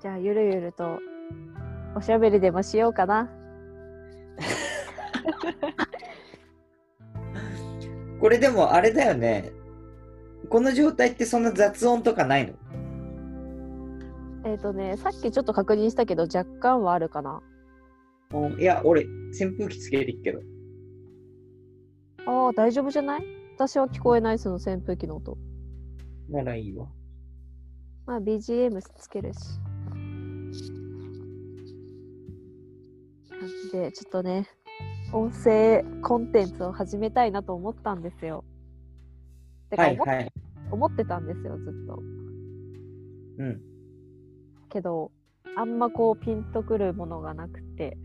[0.00, 0.98] じゃあゆるゆると
[1.94, 3.28] おしゃべりでもしようかな。
[8.20, 9.50] これでもあれだよね。
[10.48, 12.54] この状態ってそんな雑音とかないの？
[14.44, 17.42] えっ、とね、さっきちょっと確認したけど若干はあるかな。
[18.32, 19.02] うんいや、俺、
[19.38, 20.40] 扇風機つけてるけど。
[22.26, 23.24] ああ、大丈夫じゃない？
[23.56, 25.36] 私は聞こえない、その扇風機の音。
[26.30, 26.88] ならいいわ。
[28.06, 29.38] まあ BGM つけるし。
[33.72, 34.48] で、ちょっとね、
[35.12, 38.44] 音声コンテンツを始めたいなと思ったんですよ。
[39.70, 40.32] てか思っはいはい。
[40.70, 42.02] 思ってたんですよ、ずっと。
[43.38, 43.60] うん。
[44.68, 45.10] けど、
[45.56, 47.98] あんまこうピンとくるものがなくて。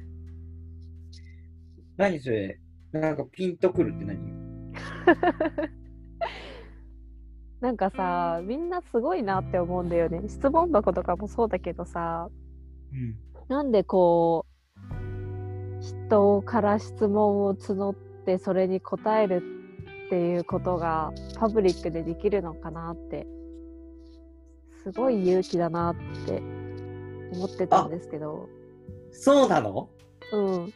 [1.98, 2.60] 何それ？
[2.92, 4.18] なんかピンとくるって何？
[7.62, 10.28] なんかさ、みんなすごいなって思うんだよね。
[10.28, 12.30] 質問箱とかもそうだけどさ、
[12.92, 13.16] うん。
[13.48, 14.55] なんでこう
[15.86, 19.44] 人から質問を募ってそれに答える
[20.08, 23.28] っていうことがパブリックでできるのかなって
[24.84, 26.42] すごい勇気だなって
[27.34, 28.48] 思ってたんですけど。
[29.12, 29.90] そうなの？
[30.32, 30.74] うん。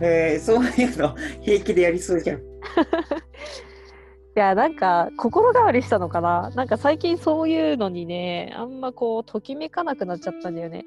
[0.00, 1.14] えー、そういうの？
[1.42, 2.38] 平気でやりそうじゃん。
[4.36, 6.50] いやなんか心変わりしたのかな？
[6.54, 10.84] なんか最近そういうのにねあんまこうときめかなくなっちゃったんだよね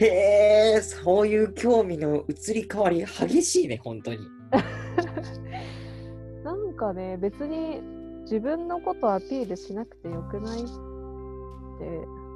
[0.00, 4.18] へえ、そういう興味の移り変わり激しいね、本当に。
[6.44, 7.82] なんかね別に
[8.22, 10.68] 自分のことアピールしなくてよくないって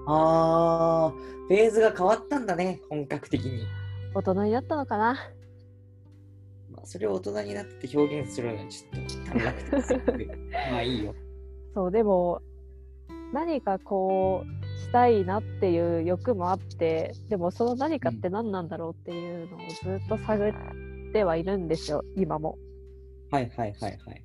[0.07, 3.65] あー、フェーズが変わったんだね、本格的に。
[4.15, 5.17] 大人になったのかな
[6.71, 10.37] まあ、それを大人になって表現するのはちょっと短絡的すぎて
[10.73, 11.15] まあいいよ。
[11.75, 12.43] そうでも
[13.33, 22.59] 何かこうしたいなっていう欲もあってでもその何かって何なんだろうっていうのをずっと探ってはいるんですよ今も
[23.31, 24.25] はいはいはいはい。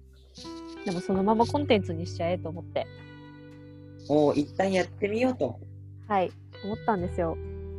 [0.85, 2.87] でもそのままコンテンツにしちゃえと思って
[4.09, 5.59] おー一旦やってみようと。
[6.07, 6.31] はい
[6.63, 7.37] 思ったんですよ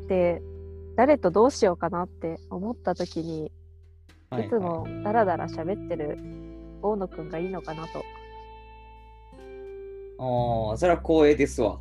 [0.09, 0.41] で
[0.97, 3.51] 誰とどうしようかなって思った時に
[4.31, 6.19] はいいつもダラダラ喋ってる
[6.83, 8.05] 大野くんがいいのかなと
[10.19, 11.79] おー、それは光栄ですわ。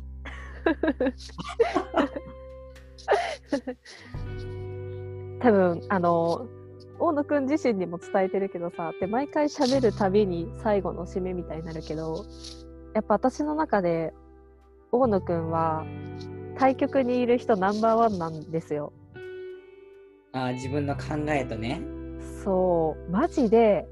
[5.40, 6.46] 多分あの
[6.98, 12.24] 大野くん自身にも伝えてるけどさで毎回喋るたびに最後の締めみたいになるけど
[12.94, 14.12] やっぱ私の中で
[14.90, 15.84] 大野くんは
[16.56, 18.92] 対局にいる人ナンバーワンなんですよ。
[20.32, 21.80] あー自分の考えとね。
[22.42, 23.10] そう。
[23.10, 23.86] マジで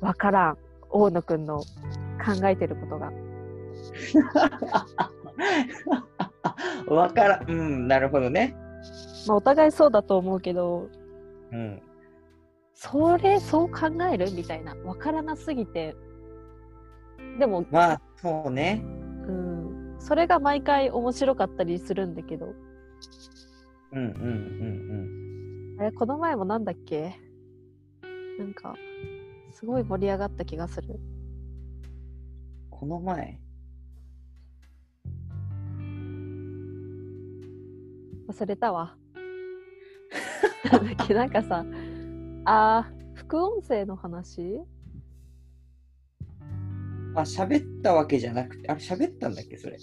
[0.00, 0.58] わからん。
[0.96, 1.58] 大野くんの
[2.24, 3.10] 考えてることが
[6.88, 7.50] わからん。
[7.50, 8.54] うん、なるほどね。
[9.26, 10.88] まあお互いそうだと思うけど
[11.52, 11.82] うん。
[12.74, 15.96] それそう考えるみたいなわからなすぎて
[17.38, 18.82] でもまあ、そうね。
[18.84, 22.52] うん、それが毎回面白かったりするんだけど、
[23.92, 24.06] うんうん
[25.76, 27.14] うんあれ、この前もなんだっけ？
[28.38, 28.74] なんか、
[29.52, 30.88] すごい盛り上がった気がする。
[30.90, 31.00] うん。
[32.70, 33.40] この前？
[38.28, 38.96] 忘れたわ。
[40.70, 41.64] なんだっけなんかさ、
[42.44, 44.60] あー、副音声の話？
[47.16, 49.76] あ、喋ったわけじゃなくて、あれ喋ったんだっけ、それ？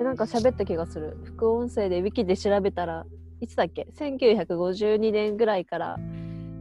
[0.00, 1.16] えなんか喋った気がする。
[1.24, 3.06] 副音声でウィキで調べたら、
[3.40, 5.98] いつだっけ ?1952 年ぐらいから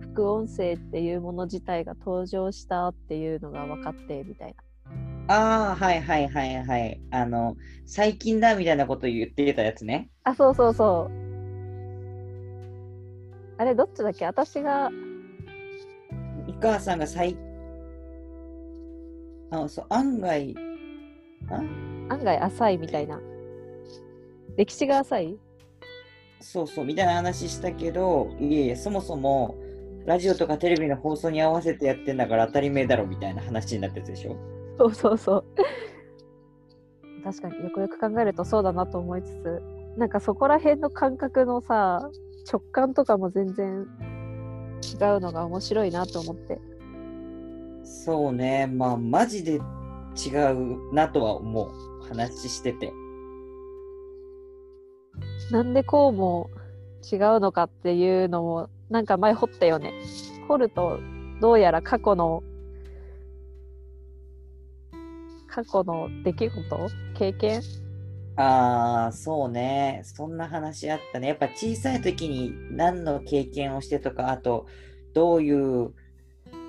[0.02, 4.64] 副音声っていうもの自体が登場したっていうのが分かってみたいな。
[5.28, 7.02] ああ、はいはいはいはい。
[7.10, 7.56] あの、
[7.86, 10.10] 最近だみたいなこと言ってたやつね。
[10.24, 11.26] あ、そうそうそう。
[13.58, 14.26] あれ、どっちだっけ？
[14.26, 14.92] 私が、
[16.48, 17.38] 井川さんが最、
[19.50, 20.56] あ、そう、案外、
[21.50, 21.56] あ？
[22.14, 23.20] 案外浅いみたいな。
[24.58, 25.40] 歴史が浅い？
[26.40, 29.56] そうそう、みたいな話したけど、いえいえ、そもそも、
[30.06, 34.36] ラジオとかテレビの放送に合わせてやってんだから当たり前だろみたいな話になったやつでしょ。
[34.78, 35.46] そうそうそう。
[37.24, 39.62] 確かによくよく考えるとそうだなと思いつつ、
[39.98, 42.10] なんかそこら辺の感覚のさ、
[42.52, 43.88] 直感とかも全然
[44.82, 46.60] 違うのが面白いなと思って。
[47.84, 49.60] そうね、まあ、マジで違
[50.54, 51.96] うなとは思う。
[52.06, 52.94] 話してて。
[55.52, 56.50] なんでこうも
[57.12, 59.94] 違うのかっていうのもなんか前掘ったよね。
[60.48, 61.00] 掘ると
[61.42, 62.44] どうやら過去の
[65.56, 66.90] 過去の出来事？
[67.18, 67.62] 経験？
[68.36, 70.02] ああ、そうね。
[70.04, 71.30] そんな話あったね。
[71.30, 74.66] やっぱ小さい時に何の経験をしてとか、あと、
[75.14, 75.94] どういう、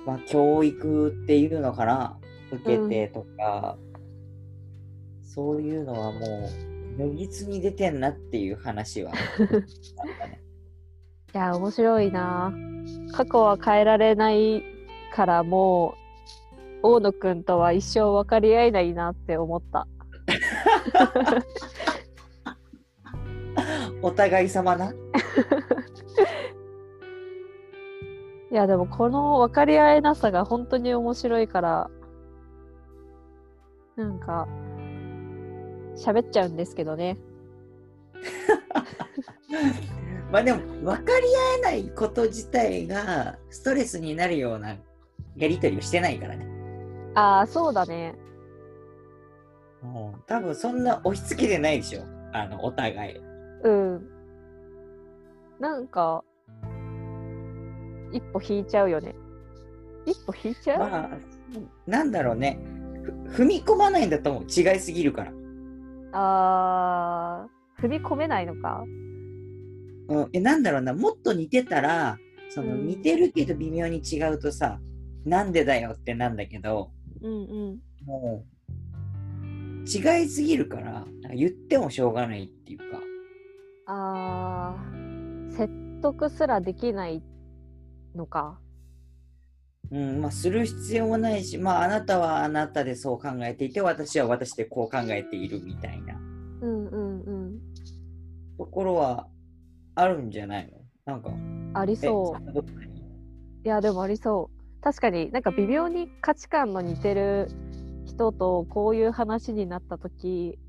[0.05, 2.17] まあ、教育っていうのかな、
[2.53, 3.77] 受けてとか、
[5.21, 6.49] そういうのはも
[6.97, 9.17] う、如実に出てんなっていう話はね。
[11.35, 12.53] いや、面白いな。
[13.11, 14.63] 過去は変えられない
[15.13, 16.06] からもう、
[16.83, 19.87] 大野くんとは一生分かり合えないなって思った。
[24.01, 24.93] お互い様な？
[28.51, 31.89] いや、でもこの分かり合えなさが本当に面白いから、
[33.97, 34.47] なんか、
[35.95, 37.17] 喋っちゃうんですけどね。
[40.31, 44.77] まあでも、分かり合えないこと自体がストレスになるような
[45.35, 46.47] やりとりをしてないからね。
[47.17, 48.13] ああ、そうだね。
[49.81, 52.01] もう多分そんな押し付けてないでしょ。
[52.31, 53.17] あの、お互い。
[53.63, 54.07] うん。
[55.59, 56.23] なんか、
[58.11, 59.15] 一歩引いちゃうよね。
[60.05, 61.09] 一歩引いちゃう、まあ、
[61.87, 62.59] なんだろうね。
[63.31, 64.43] ふ踏み込まないんだと思う。
[64.43, 65.31] 違いすぎるから。
[66.13, 68.83] あー、踏み込めないのか？
[70.09, 70.93] うん、え、なんだろうな。
[70.93, 72.19] もっと似てたら、
[72.49, 74.79] そのうん似てるけど微妙に違うとさ、
[75.25, 76.91] なんでだよってなんだけど、
[77.21, 77.35] うんう
[77.73, 77.81] ん。
[78.05, 82.85] もう、違いすぎるから、なんか言ってもしょうがないっていうか。
[83.87, 87.23] あー、説得すらできない
[88.15, 88.59] のか。
[89.89, 96.19] うん、まあ、する必要もないし、まあ、あなたはあなたでそう考えていて、私は私でこう考えているみたいなう
[96.67, 97.59] んうんうん。
[98.57, 99.29] ところは
[99.95, 100.79] あるんじゃないの？
[101.05, 101.31] なんか、
[101.79, 102.59] ありえそう。
[103.63, 104.56] いや、でもありそう。
[104.81, 107.49] 確かになんか微妙に価値観の似てる
[108.05, 110.59] 人とこういう話になった時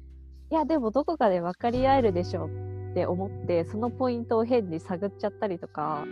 [0.51, 6.05] いやでもどこかで分かり合えるでしょって思ってそのポイントを変に探っちゃったりとか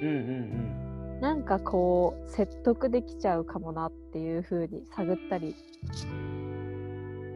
[0.00, 5.54] うんうんなんかこう説得できちゃうかもなっていう風に探ったり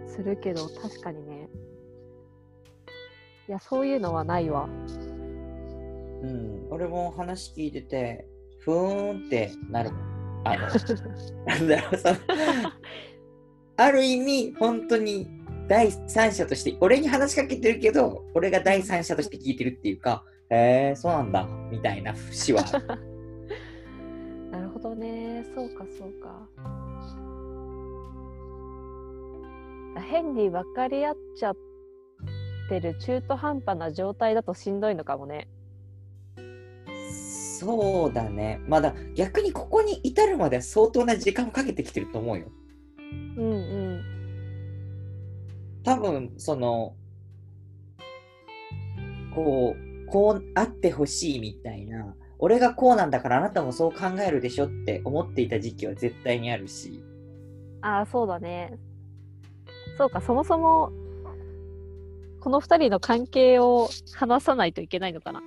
[0.06, 1.48] するけど確かにね。
[3.48, 4.68] いやそういうのはないわ。
[4.68, 5.10] うん。
[6.22, 8.26] うん、俺も話聞いてて、
[8.60, 9.90] ふーんってなる。
[10.44, 10.60] あの、
[11.46, 12.16] なんだろう、その、
[13.76, 15.28] ある意味、本当に
[15.68, 22.62] 第三者として、俺に話しかけてるけど、俺が第三者として聞いてるっていうか、へえー、そうなんだ、みたいな節は。
[24.50, 26.48] なるほどねそうかそうか
[30.00, 31.56] 変に分かり合っちゃっ
[32.68, 35.48] てる中途半端な状態だとしんどいのかもね
[37.60, 38.58] そうだね。
[38.66, 42.46] まだ逆にここに至るまでは相当な時間をかけてきてると思うよ。
[43.36, 44.20] うんうん
[45.82, 46.94] 多分、その、
[49.34, 57.02] こう、こうあってほしいみたいな、俺がこうなんだからあなたもそう考えるでしょって思っていた時期は絶対にあるし。
[57.82, 58.78] ああそうだね
[59.96, 60.92] そうかそもそも
[62.40, 65.42] この2人の関係を話さないといけないのかな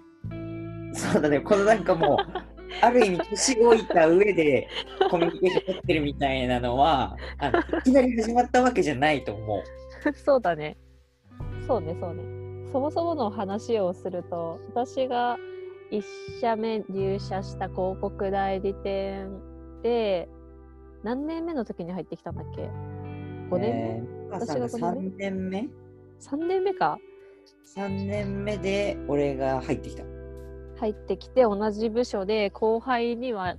[0.93, 2.17] そうだね、このなんかもう、
[2.81, 4.67] ある意味年老いた上で
[5.09, 10.13] コミュニケーション取ってるみたいなのは、あのいきなり始まったわけじゃないと思う。
[10.13, 10.77] そうだね。
[11.67, 12.23] そうねそうね。
[12.71, 15.37] そもそもの話をすると私が
[15.91, 16.01] 1
[16.41, 19.29] 社目入社した広告代理店
[19.83, 20.27] で
[21.03, 22.61] 何年目の時に入ってきたんだっけ
[23.51, 23.59] ？5年？
[23.59, 25.69] 目、えー、私が五3年目
[26.19, 26.97] ？3年目か
[27.75, 30.03] ?3 年目で俺が入ってきた。
[30.83, 33.55] 入ってきて同じ部署で後輩には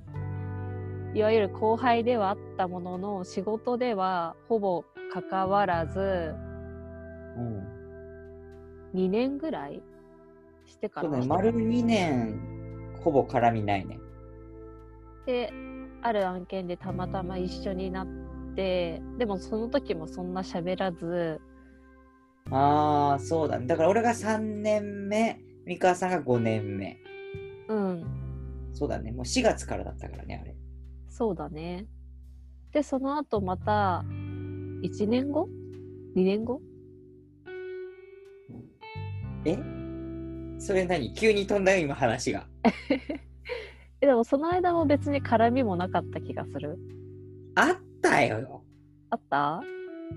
[1.14, 6.34] いわゆる後輩ではあったものの仕事ではほぼ関わらず
[7.38, 7.64] うん。
[8.94, 9.82] 2年ぐらい
[10.66, 13.98] してからそうだね、丸2年、ほぼ絡みないね。
[15.24, 15.50] で
[16.02, 18.06] ある案件でたまたま一緒になっ
[18.54, 21.40] てでもその時もそんな喋らず
[22.50, 23.66] ああ、そうだね。
[23.66, 26.98] だから俺が3年目、三河さんが5年目。
[27.68, 28.04] うん
[28.72, 29.12] そうだね。
[29.12, 30.56] もう4月からだったからね、あれ。
[31.08, 31.86] そうだね
[32.72, 34.04] でその後また
[34.82, 35.48] 1年後
[36.16, 36.60] ？2年後？
[39.44, 39.56] え？
[40.58, 41.12] それ何？
[41.14, 42.46] 急に飛んだよ、今話が。
[44.00, 46.78] えでもその間も別に絡みもなかった気がする
[47.54, 48.64] あったよ。
[49.10, 49.62] あった？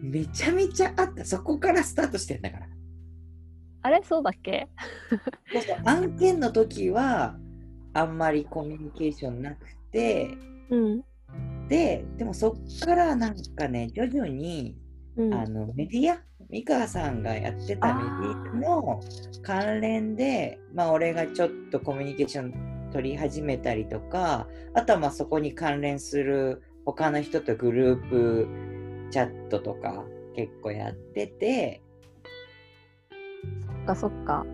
[0.01, 1.23] めちゃめちゃあった。
[1.25, 2.67] そこからスタートしてんだから。
[3.87, 4.01] あれ？
[4.03, 4.67] そうだっけ？
[5.85, 7.35] 案件の時は、
[7.93, 10.37] あんまりコミュニケーションなくて、
[10.69, 11.01] うん。
[11.67, 14.77] で、でもそっからなんかね、徐々に、
[15.15, 15.33] うん。
[15.33, 16.19] あのメディア？
[16.49, 19.01] 美川さんがやってたメディアの
[19.41, 28.47] 関連でまあ俺がちょっとコミュニケーション取り始めたりとかあとはまあそこに関連する他の人とグループ
[29.11, 30.05] チャットとか
[30.37, 31.81] 結構やってて
[33.87, 34.45] かそっか。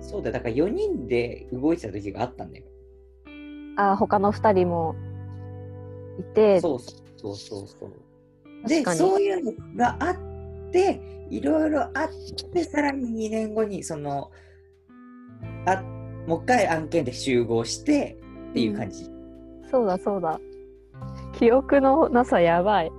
[0.00, 2.64] そうだだから4人で動いてた時があったんだよ。
[3.76, 4.94] あ他の2人も
[6.18, 8.68] いて、そうそうそうそう。
[8.68, 10.16] で確かにそういうのがあっ
[10.72, 12.08] ていろいろあっ
[12.52, 14.30] てさらに2年後にその
[15.66, 15.82] あ
[16.26, 18.16] もう一回案件で集合して
[18.50, 19.10] っていう感じ、
[19.70, 20.40] そうだそうだ。
[21.38, 22.90] 記憶のなさやばい。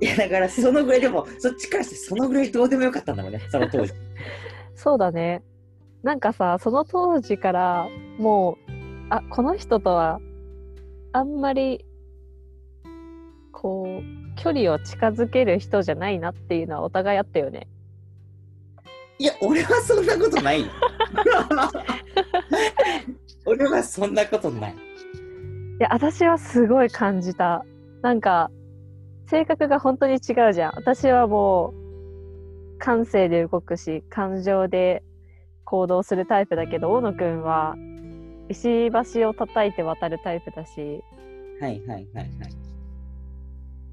[0.00, 3.92] いやだからそのぐらいでもそっちからしてそのぐらいどうでもよかったんだろうねその当時
[4.76, 5.42] そうだね。
[6.02, 8.72] なんかさ、その当時からもう、
[9.10, 10.20] あ、この人とは
[11.12, 11.84] あんまり、
[13.52, 17.66] こう、距離を近づける人じゃないなっていうのはお互いあったよね。
[19.18, 20.66] いや俺はそんなことないよ
[23.46, 24.76] 俺はそんなことないい
[25.80, 27.64] や、私はすごい感じた。
[28.02, 28.50] なんか、
[29.26, 30.72] 性格が本当に違うじゃん。
[30.76, 31.85] 私はもう、
[32.78, 35.02] 感性で動くし、感情で
[35.64, 37.74] 行動するタイプだけど、大野くんは、
[38.48, 41.02] 石橋を叩いて渡るタイプだし、
[41.60, 42.26] はいはいはいはい。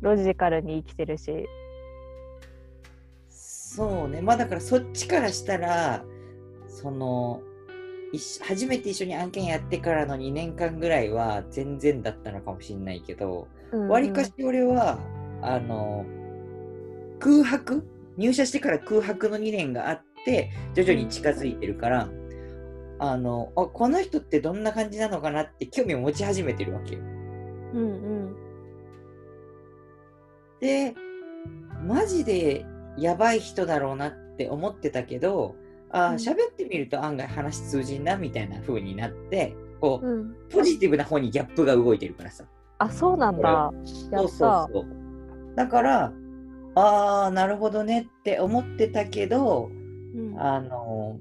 [0.02, 1.48] ロジカルに生きてるし、
[3.30, 4.22] そうね。
[4.22, 6.04] まあだからそっちからしたら
[6.68, 7.42] その
[8.46, 13.48] 初めて一緒に案件やってからの2年間ぐらいは全然だったのかもしれないけど
[13.90, 15.00] わり、かし俺は
[15.42, 16.06] あの
[17.20, 17.84] 空白
[18.18, 22.10] 入社してから空白の2年があって徐々に近づいてるから、
[23.00, 27.02] あのあこの人ってどんな感じなのかなって興味を持ち始めてるわけよ。
[27.02, 27.82] うんう
[28.30, 28.36] ん。
[30.60, 30.96] で
[31.86, 32.66] マジで
[32.98, 35.56] やばい人だろうなって思ってたけど
[35.90, 42.46] あ喋ってみると案外話通じんなみたいな風になってこううん、ポジティブな方にギャップが動いてるからさ。
[42.78, 43.70] あ、そうなんだ。
[44.12, 44.28] やそう。
[44.30, 44.86] そうそう
[45.58, 46.14] だから
[46.76, 49.70] ああなるほどねって思ってたけど
[50.16, 51.20] うんあの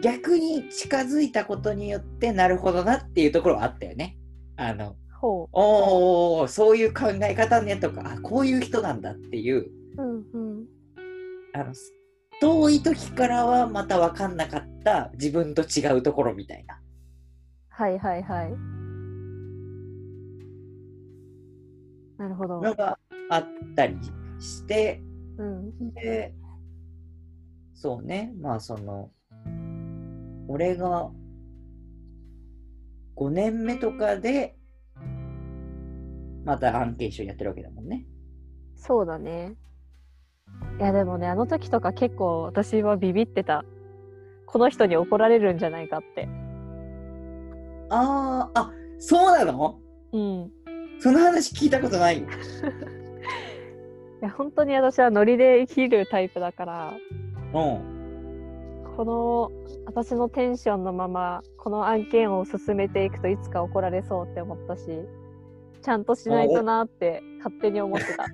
[0.00, 4.16] 逆に近づいたことによってなるほどなっていうところはあったよね。
[4.56, 10.02] あのほおおそういう考え方ねとかあこういう人なんだっていうう。
[10.02, 10.66] うんうん。
[11.54, 11.72] あの
[12.40, 16.80] 遠い時からはまた分かんなかった自分と違うところみたいな。
[17.70, 18.50] はいはいはい。
[22.18, 22.60] なるほど。
[22.60, 22.98] のが
[23.30, 23.96] あったり
[24.38, 25.02] して
[25.38, 25.94] うん。
[25.94, 26.34] で
[27.74, 29.10] そうねまあその
[30.48, 31.10] 俺が
[33.16, 34.56] 5年目とかで
[36.44, 38.04] また案件一緒にやってるわけだもんね。
[38.76, 39.54] そうだね。
[40.78, 43.64] いやでもね、あの時とか結構私はビビってた。
[44.46, 46.28] この人に怒られるんじゃないかって。
[47.88, 49.78] あーあそうなの？
[50.12, 50.20] うん。
[50.44, 50.50] い
[51.00, 52.28] その話聞いたことないよ。
[54.24, 56.92] や本当に私はノリで生きるタイプだから、
[57.52, 57.94] うん。
[58.96, 59.52] この
[59.86, 64.84] 私のテンションのままこの案件を進めていくといつか怒られそうって思ったし
[65.82, 68.28] ちゃんとしないとなって勝手に思ってた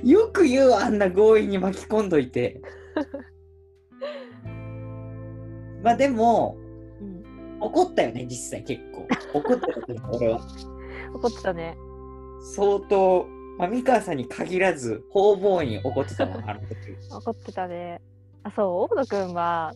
[0.02, 2.62] よく言うわあんな強引に巻き込んどいて。
[5.82, 6.56] まあでも
[7.00, 7.22] うん
[7.60, 9.06] 怒ったよね実際結構。
[9.34, 10.40] 怒ってたと思う俺は。
[11.14, 11.76] 怒ってたね
[12.40, 16.96] 相当、まあ、三川さんに限らず方々に怒ってたわあの時。
[17.10, 18.00] 怒ってたね
[18.44, 19.74] あそう大野くんは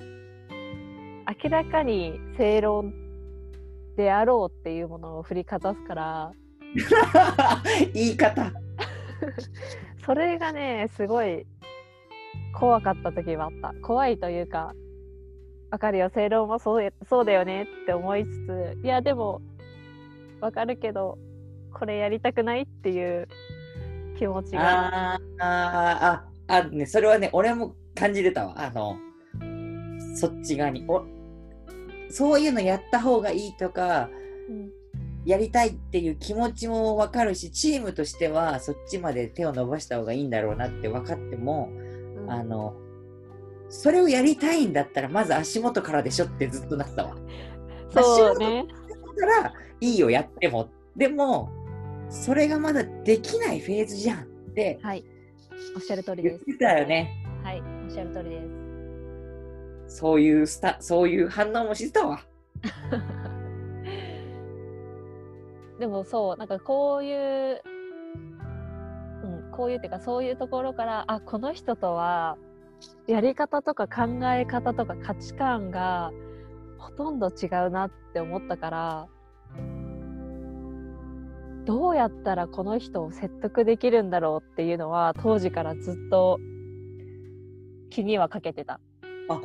[1.42, 2.94] 明らかに正論
[3.96, 6.32] であろうっていうものを振りかざすから
[7.92, 8.52] 言い方。
[10.06, 11.46] それがねすごい
[12.54, 14.74] 怖かった時はあった怖いというか
[15.70, 19.40] わかるよ正論もそうやそうだよねって思いつついやでも
[20.40, 21.18] わかるけど
[21.72, 23.28] これやりたくないっていう
[24.22, 25.14] 気持ちが。
[25.14, 28.54] あーあーああねそれはね俺も感じてたわ。
[28.56, 28.96] あの
[30.14, 30.84] そっち側に。
[30.88, 31.04] お
[32.10, 34.08] そういうのやった方がいいとか
[34.48, 34.70] うん。
[35.24, 42.30] やりたいっていう気持ちも分かるしチームとしてはそっちまで手を伸ばした方がいいんだろうなって分かっても、うん。
[42.30, 42.74] あの
[43.68, 47.16] それをやりたいんだったらまず足元からでしょってずっとなってたわ。
[47.90, 48.66] そうね。
[49.16, 50.68] だからいいよやっても。
[50.96, 51.50] でも
[52.12, 55.02] それがまだできないフェーズじゃんってはい
[55.74, 57.10] おっしゃる通りです言ってたよね。
[57.42, 58.42] はいおっしゃる通りで
[59.88, 62.20] すそういうスタそういう反応もしてたわ。
[65.80, 67.62] でもそうなんかこういう、
[69.24, 72.36] うん、こういうっていうかそういうところからあこの人とは
[73.06, 76.12] やり方とか考え方とか価値観が
[76.78, 79.08] ほとんど違うなって思ったから
[81.64, 86.38] どうやったらこの人を説得できるんだろうっていうのは当時からずっと
[87.90, 88.80] 気にはかけてた
[89.28, 89.40] あ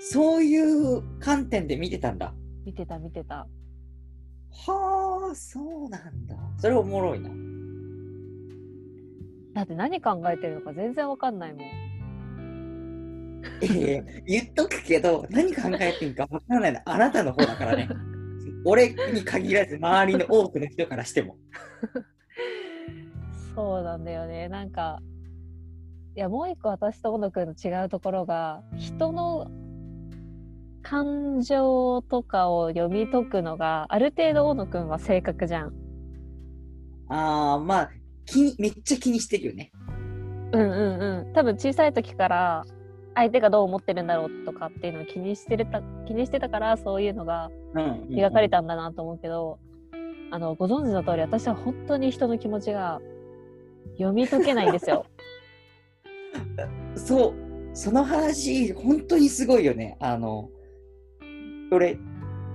[0.00, 2.34] そういう観点で見てたんだ。
[2.64, 3.46] 見てた見てた
[4.66, 6.36] はあ、そうなんだ。
[6.58, 7.28] それおもろいな。
[9.54, 11.62] だって何考えてるのか全然わかんないもん
[13.62, 17.88] ええ言っとくけど、何考えてんかわからないのあなたの方だからね。
[18.64, 21.36] 俺に限らず、周りの多くの人からしても。
[23.54, 25.00] そうなんだよねなんか
[26.16, 29.50] いやもう一個私と小野くんの違うところが人の
[30.82, 35.72] 感情とかを読み解くのがある程度大野くんは正確じゃん。
[37.08, 37.90] ああ、まあ
[38.24, 39.70] 気に、めっちゃ気にしてるよね。
[40.52, 41.32] うんうんうん。
[41.32, 42.64] 多分小さい時から
[43.20, 47.50] 相手がどう思ってるんだろうとかっていうのを気にしてるた気にしてたからそういうのが。
[47.74, 49.58] 描かれたんだなと思うけど、
[50.30, 53.00] あのご存知の通り私は本当に人の気持ちが
[53.92, 55.06] 読み解けないんですよ。
[56.96, 57.34] そう、
[57.72, 59.96] その話、本当にすごいよね。
[60.00, 60.50] あの、
[61.70, 61.96] 俺、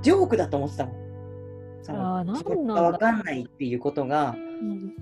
[0.02, 0.96] ジョークだと思ってたもん。
[1.82, 4.94] そのあーなんなんだ自分かんないっていうことが、うん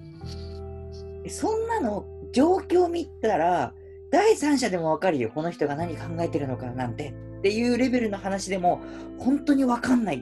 [1.25, 3.74] えそんなの状況見たら、
[4.13, 5.32] 第三者でもわかるよ。
[5.34, 7.15] この人が何考えてるのかなんて。
[7.39, 8.79] っていうレベルの話でも、
[9.17, 10.20] 本当にわかんないっ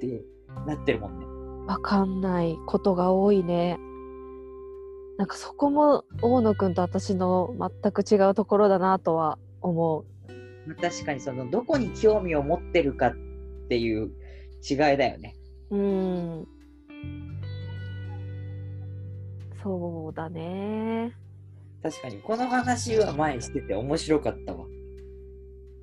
[0.00, 0.24] て
[0.66, 1.26] なってるもんね。
[1.68, 3.78] わかんないことが多いね。
[5.16, 10.04] なんかそこも大野くんと私の全く違うところだなとは思う。
[10.66, 13.14] まあ確かにその、どこに興味を持ってるかっ
[13.68, 14.10] ていう
[14.68, 15.36] 違いだよね。
[15.70, 16.48] うん。
[19.62, 21.12] そうだね。
[21.82, 24.66] 確かに、この話は前してて面白かったわ。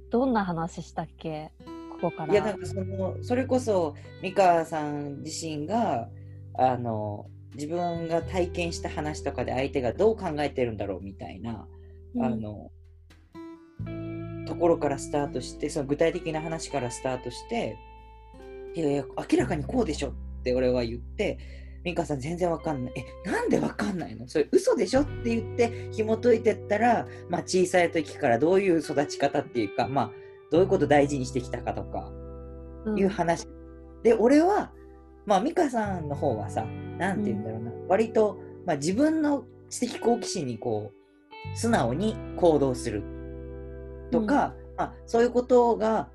[0.09, 1.51] どんな話したっけ？
[1.99, 2.33] ここから。
[2.33, 6.09] いやなんかそのそれこそ美川さん自身が
[6.53, 11.67] あの自分が体験した話とかで相手がどう考えてるんだろうみたいな、
[12.15, 12.71] うんあの
[14.47, 17.75] ところからスタートしてその具体的な話からスタートして
[18.75, 21.37] いやいや明らかにこうでしょって俺は言って
[21.87, 22.93] 美川さん全然わかんない。
[22.97, 24.27] えなんでわかんないの？
[24.27, 30.11] それ嘘でしょって言って紐解いてったら、まあ、小さい時からどういう育ち方っていうかまあ
[30.51, 32.11] どういうことを大事にしてきたかとか
[32.85, 32.99] うん。
[32.99, 33.47] いう話。
[34.03, 34.71] で、俺は、
[35.25, 36.65] まあ、美香さんの方はさ、
[36.97, 43.03] なんて言うんだろうな、割と、まあ、自分の知的好奇心にこう、素直に行動する
[44.11, 46.09] とか、まあ、そういうことが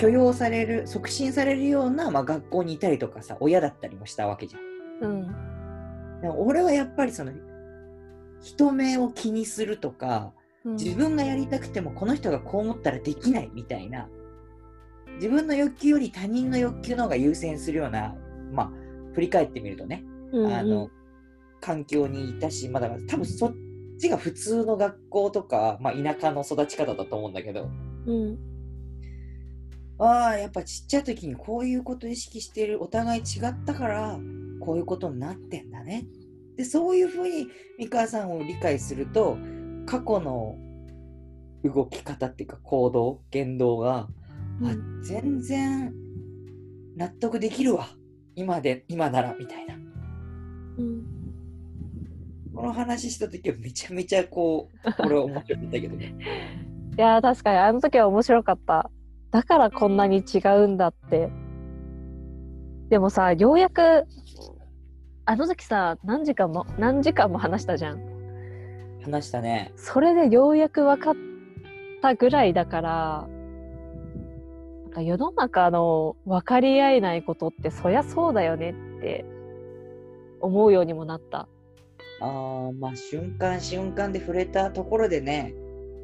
[0.00, 5.10] 許容される、促進されるような、まあ、学校にいたりとかさ、親だったりもしたわけじゃん。
[5.10, 6.20] うん。
[6.22, 7.32] でも俺はやっぱりその、
[8.40, 10.40] 人目を気にするとか、うん
[10.76, 14.10] 自分がやりたくてもこの人がこう思ったらできないみたいな
[15.14, 18.14] 自分の欲求より他人の欲求の方が優先するような
[18.52, 18.70] まあ
[19.14, 20.90] 振り返ってみるとね、うんあの
[21.62, 23.54] 環境にいたしまあだから多分そっ
[23.98, 27.70] ちが普通の学校とか、まあ、田舎の育ち方だと思うんだけど
[28.06, 28.38] うん
[30.00, 34.18] ああやっぱちっちゃい時にこういうこと意識してるお互い違ったから
[34.60, 36.06] こういうことになってんだね。
[36.56, 39.36] でそういうふうに美川さんを理解すると
[39.86, 40.56] 過去の
[41.64, 44.08] 動き方っていうか行動言動が、あ
[44.62, 45.02] うん。
[45.02, 45.92] 全然
[46.96, 47.88] 納得できるわ。
[48.34, 49.74] 今で今ならみたいな。
[49.74, 51.04] うん。
[52.54, 56.14] この話した時はめちゃめちゃこうこれは面白かったけどね。
[56.96, 58.90] いやー確かにあの時は面白かった
[59.30, 61.30] だからこんなに違うんだって。
[62.88, 64.04] でもさようやく
[65.24, 68.00] あの時さ何時間も何時間も話したじゃん。
[69.04, 69.72] 話したね。
[69.76, 71.14] それでようやく分かっ
[72.02, 73.28] たぐらいだから
[74.84, 79.24] なんか世の中の分かり合えないことってそりゃそうだよねって
[80.40, 81.46] 思うようにもなった。
[82.22, 85.54] あーまあ瞬間瞬間で触れたところでね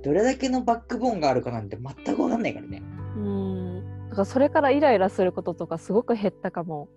[0.02, 2.82] どれだけのバックボーンがあるかなんて全く分かんないからね
[4.16, 6.88] からそれからイライラすることとかすごく減ったかも。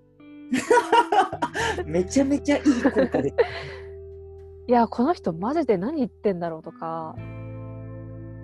[1.85, 3.33] めちゃめちゃいい効果で。
[4.67, 7.15] いやこの人マジで何言ってんだろうとか。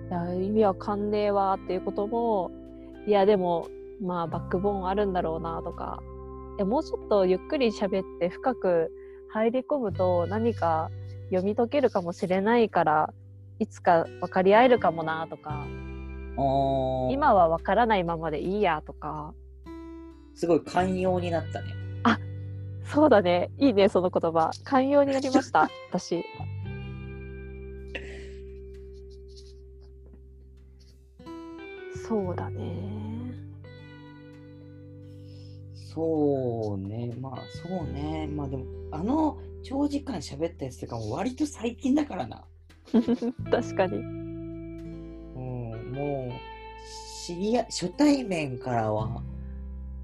[0.08, 2.52] いや意味わかんねえわっていうことも
[3.06, 3.66] いやでも
[4.00, 6.00] まあバックボーンあるんだろうなとか。
[6.58, 8.92] いやもうちょっとゆっくり喋って深く
[9.28, 10.90] 入り込むと何か
[11.28, 13.12] 読み解けるかもしれないから
[13.58, 15.66] いつか分かり合えるかもなとか
[17.10, 19.34] 今は分からないままでいいやとか
[22.84, 23.50] そうだね。
[23.58, 24.50] いいね、その言葉。
[24.64, 26.24] 寛容になりました、 私。
[32.06, 32.96] そうだね。
[35.74, 42.44] そうね、まあそうね、まあでも、あの長時間喋ったやつとかも割と最近だからな。
[43.50, 44.25] 確かに。
[45.96, 46.32] うん、もう、
[47.24, 49.22] 知り合初対面からは、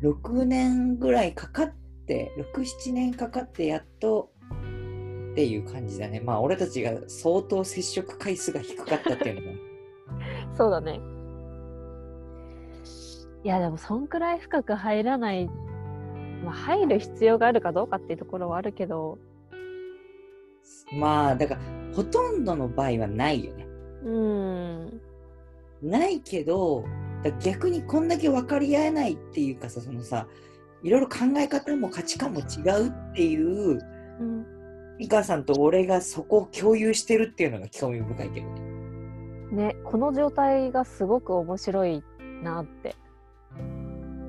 [0.03, 1.73] 6年ぐらいかかっ
[2.07, 4.33] て、6、7年かかってやっと
[5.33, 6.21] っていう感じだね。
[6.21, 9.59] まあ俺たちが相当接触回数が低かったっていうのも。
[10.55, 11.01] そうだね。
[13.45, 15.47] いや、でも、そんくらい深く入らない、
[16.45, 19.19] まあ、入る必要があるかどうかっていうところはあるけど、
[20.93, 21.61] まあだから、
[21.95, 23.67] ほとんどの場合はないよね。
[24.05, 25.01] うーん、
[25.83, 26.85] ないけど、
[27.23, 30.27] だ逆にこんだけ分かり合えないっていうかさ、そのさ、
[30.83, 33.79] いろいろ考え方も価値観も違うっていう、
[34.21, 34.47] うん、
[34.99, 38.73] 美香さんと俺がそこを共有してるっていうのが興味深いけどね。
[39.53, 42.03] ね、この状態がすごく面白い
[42.42, 42.97] なって。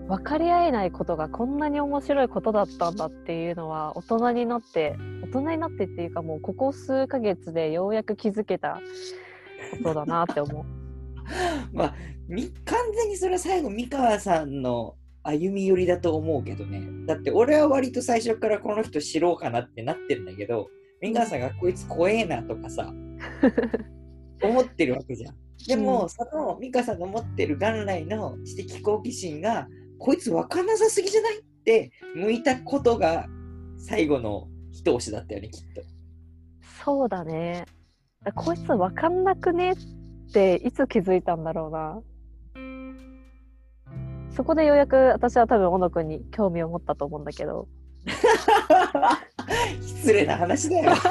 [0.08, 8.82] 分かり合えないことがこんなに面白いことだったんだっていうのは大人になって大人になってっていうかもうここ数ヶ月でようやく気づけた
[9.78, 10.83] ことだなって思う。
[11.74, 11.96] まあ、
[12.28, 16.82] み完全にそれは最後、美川さんの歩み寄りだと思うけどね。
[17.06, 20.70] だって俺は割と最初からこの人知ろうかなってなってるんだけど、
[21.02, 22.94] 美川さんがこいつ怖えなとかさ、
[24.42, 25.36] 思ってるわけじゃん。
[25.68, 33.28] でも、うんその美香さんが持ってる元来の知的好奇心が、こいつ分かんなさすぎじゃないって向いたことが
[33.78, 35.82] 最後の一押しだったよね、きっと。
[36.84, 37.66] そうだね。
[38.36, 39.76] こいつ分かんなくねっ
[40.34, 42.02] ていつ気づいたんだろうな。
[44.32, 47.68] そこでようやく私は多分小野くんに興味を持ったと思うんだけど。
[49.80, 50.92] 失礼な話だよ。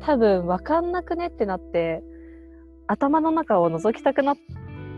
[0.00, 2.02] 多分分かんなくねってなって
[2.86, 4.36] 頭の中を覗きたくなっ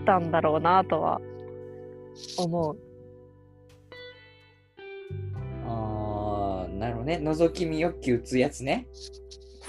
[0.07, 1.21] たんだろうなとは
[2.39, 2.92] 思う。
[7.03, 7.31] あーなるほどね。
[7.31, 8.87] 覗き見欲求打つやつね。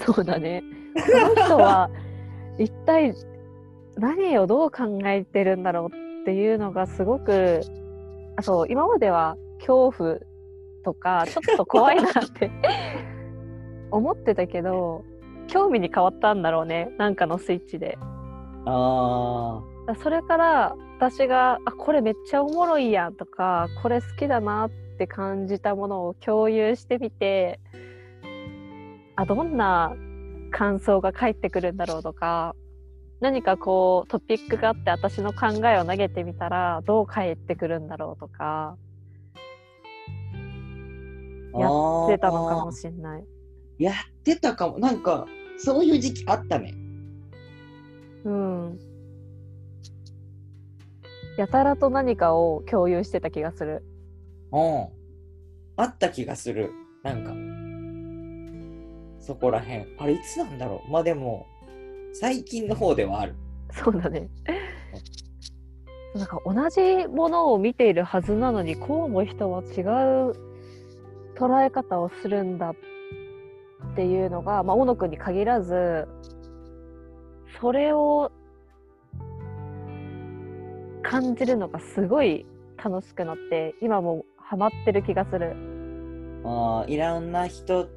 [0.06, 0.62] そうだね。
[0.94, 1.90] この人は
[2.58, 3.14] 一体
[3.96, 7.60] 何をどう考えてるんだろうっていうのがすごく
[8.36, 10.18] あそう今までは恐怖
[10.84, 12.50] とかちょっと怖いなって
[13.90, 15.04] 思ってたけど
[15.46, 17.98] 興味に変わったんだろうねなんかのスイッチで。
[18.66, 27.60] あだそれから私があこれめっちゃおもろいやんとかこれ好きだなって感じたものを共有してみて
[29.16, 29.94] あどんな
[30.50, 32.54] 感想が返ってくるんだろうとか
[33.20, 43.24] 何かこうトピックがあって私の考えを投げてみたらどう返ってくるんだろうとかーやあー出たのかもしんない。
[43.78, 44.78] やってたかも。
[44.78, 45.26] なんか、
[45.58, 46.74] そういう時期あったね。
[48.24, 48.78] うん。
[51.36, 53.84] やたらと何かを共有してた気がする。
[54.54, 54.88] うん。
[55.76, 56.70] あった気がする。
[57.02, 57.34] なんか。
[59.18, 59.88] そこらへん。
[59.98, 60.90] あれ、いつなんだろう。
[60.90, 61.46] まあでも、
[62.12, 63.34] 最近の方ではある。
[63.72, 64.28] そうだね。
[66.14, 70.32] なんか同じものを見ているはずなのにこうも人は違う
[71.34, 72.74] 捉え方をするんだっ
[73.96, 76.06] ていうのが、まあ、小野くんに限らず
[77.60, 78.30] それを
[81.02, 85.56] 感じるのがすごい楽しくなって今もハマってる気がする。
[86.44, 87.88] あーいろんな人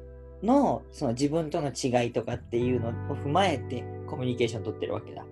[0.42, 5.24] のその自分との違いとかっていうのを踏まえてコミュニケーション取ってるわけだ。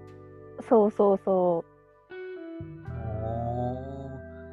[0.68, 1.66] そうそうそう。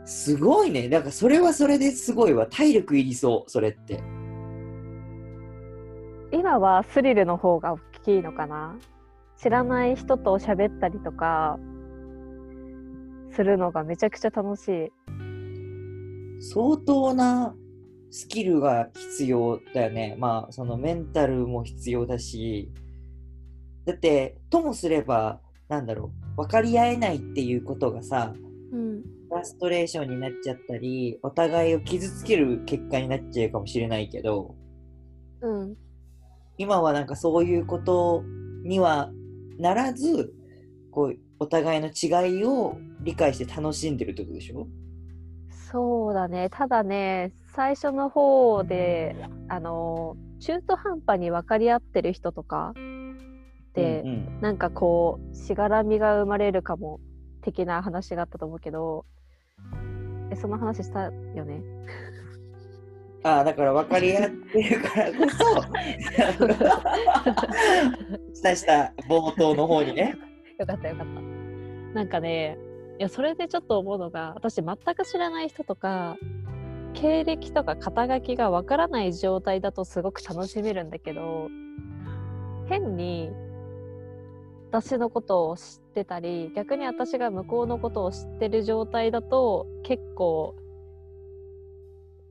[0.05, 0.89] すごいね。
[0.89, 2.47] だからそれはそれですごいわ。
[2.47, 4.03] 体力いりそう、それって。
[6.31, 8.75] 今はスリルの方が大きいのかな？
[9.37, 11.59] 知らない人と喋ったりとか
[13.31, 14.91] するのがめちゃくちゃ楽しい
[16.43, 17.55] 相当な
[18.11, 20.15] スキルが必要だよね。
[20.19, 22.69] まあ、そのメンタルも必要だし、
[23.85, 28.33] だって、ともすれば、なんだろう、分かり合えないっていうことがさ、
[28.71, 29.01] うん。
[29.29, 34.55] フラストレーションになっちゃったり、お互いを傷つける結果になっちゃうかもしれないけど、
[35.41, 35.75] うん。
[36.57, 38.23] 今はなんかそういうこと
[38.63, 39.11] には
[39.57, 40.33] ならず、
[40.91, 44.67] こう、お互いの違いを理解して楽しんでるってことでしょ？
[45.73, 46.49] そうだね。
[46.51, 49.15] ただね最初の方で
[49.49, 52.73] あの中途半端に分かり合ってる人とか
[53.73, 54.39] で、うんうん。
[54.41, 56.99] なんかこうしがらみが生まれるかも
[57.41, 59.05] 的な話があったと思うけど
[60.29, 61.11] えその話したよ
[61.43, 61.63] ね？
[63.25, 65.37] ああ、だから分かり合ってるからこそ、
[68.35, 70.15] したした冒頭の方にね。
[70.59, 71.21] よかったよかった。
[71.95, 72.72] なんかねい
[73.03, 76.17] やそれでちょっと思うのが私全く知らない人とか
[76.93, 81.49] 経歴とか肩書きがわからない状態だとすごく楽しめるんだけど
[82.67, 83.31] 変に
[84.71, 85.63] 私のことを知っ
[85.93, 90.55] てたり逆に私が向こうのことを知ってる状態だと結構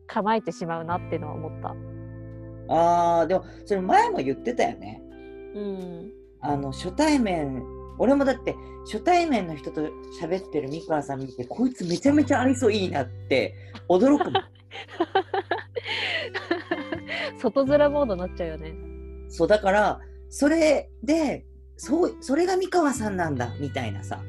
[0.07, 1.75] 構えてしまうなっていうのは思った。
[2.69, 5.03] ああ、でもそれ前も言ってたよね。
[5.55, 7.63] うん、あの初対面、
[7.99, 9.83] 俺もだって初対面の人と
[10.21, 13.55] 喋ってる三川さん見て、こいつめちゃめちゃ愛想いいなって
[13.89, 14.43] 驚くもん。
[17.39, 18.75] 外面モードになっちゃうよね。
[19.29, 21.45] そうだから、それで、
[21.77, 24.23] そう、それが三河さんなんだみたいなさ、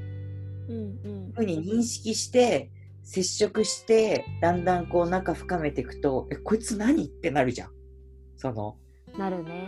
[0.69, 2.71] うんうんふうに認識して、
[3.03, 7.71] 接触して、だんだんこう仲深めていくと、え、こいつ何ってなるじゃん。
[8.37, 8.77] その、
[9.17, 9.67] なるね。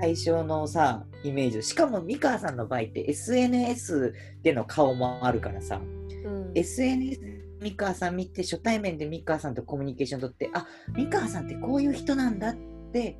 [0.00, 1.62] 対象のさ、イメージ。
[1.62, 5.80] しかも三河さんの場合って SNS での顔もあるからさ、
[6.24, 7.20] うん、SNS
[7.60, 12.54] 三河さん見て初対面で三河さんとコミュニケーション取ってあ三河さんってこういう人なんだっ
[12.92, 13.18] て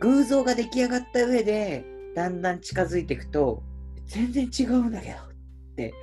[0.00, 1.84] 偶像が出来上がった上で
[2.14, 3.62] だんだん近づいていくと
[4.06, 5.94] 全然違うんだけどって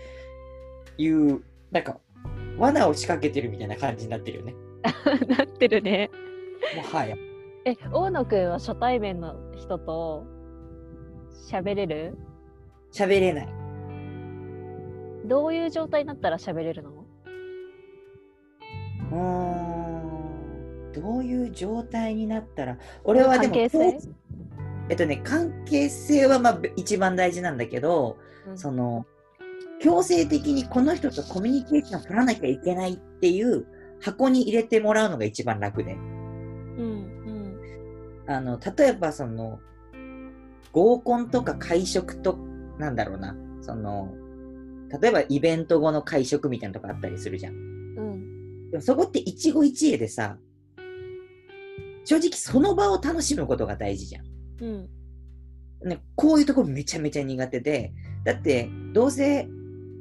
[0.97, 1.99] いうなんか
[2.57, 4.55] 罠を仕掛けてるみたいな感じになってるよね
[5.27, 6.09] なってるね。
[6.75, 7.15] もはや
[7.67, 10.27] え、大野くんは初対面の人と
[11.49, 12.15] 喋れる？
[12.93, 13.49] 喋れない。
[15.25, 16.91] どういう状態になったら喋れるの？
[19.11, 19.17] うー
[20.89, 20.93] ん。
[20.93, 22.77] どういう状態になったら？
[23.03, 23.99] 俺はでも関係性？
[24.89, 28.57] えっとね関係性はまあ一番大事なんだけどうん。
[28.59, 29.07] その
[29.81, 33.65] 強制的にこの人とコミュニケーション取らなきゃいけないっていう
[33.99, 35.93] 箱に入れてもらうのが一番楽で。
[35.93, 36.14] うん
[38.27, 39.59] あの例えばその
[40.71, 42.37] 合コンとか会食と
[42.77, 43.35] なんだろうな。
[43.61, 44.13] その
[45.01, 47.53] 例えばイベント後の会食みたいなのとかあったりするじゃん。
[47.53, 47.97] うん。
[47.97, 50.37] うんでもそこって一期一会でさ
[52.05, 54.25] 正直その場を楽しむことが大事じゃん。
[54.61, 54.89] うん。
[55.89, 59.47] ね、こういうところめちゃめちゃ苦手で、だって、どうせ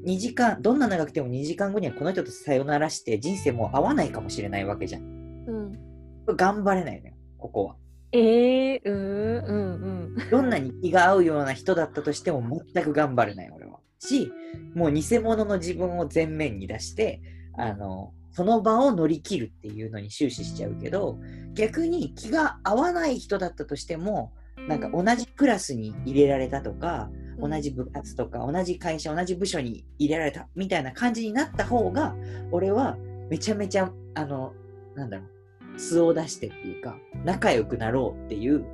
[0.06, 5.02] 2時間、どんな長くても2時間後にはこの人とさよならして人生もう合わないかもしれないわけじゃん。
[5.46, 6.36] うん。
[6.36, 7.76] 頑張れないのよ、ここは。
[8.18, 13.80] えー、うんうんうんどんなに気が合うような人だったとしても全く頑張れない、俺は。
[13.98, 14.32] し、
[14.74, 17.20] もう偽物の自分を前面に出して、
[17.58, 21.18] あの、その場を乗り切るっていうのに終始しちゃうけど、
[21.54, 24.32] 逆に気が合わない人だったとしても、
[24.68, 32.14] なんか同じクラスに入れられたとか、同じ部活とか同じ会社同じ部署に入れられたみたいな感じになった方が
[32.52, 32.96] 俺は
[33.28, 34.52] めちゃめちゃあの
[34.94, 35.33] なんだろう
[35.76, 38.64] 素を出してっていうか仲良くなろうっていう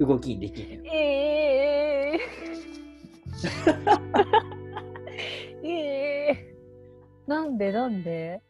[0.00, 8.42] 動きにできるのよえー、えー、 なんでなんで？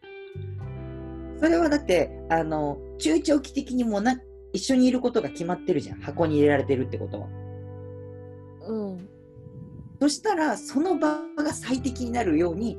[1.39, 4.19] それはだってあの中長期的にもな
[4.53, 6.01] 一緒にいることが決まってるじゃん。
[6.01, 7.29] 箱に入れられてるってことは。
[8.69, 9.09] うん。
[10.01, 12.79] そしたらその場が最適になるように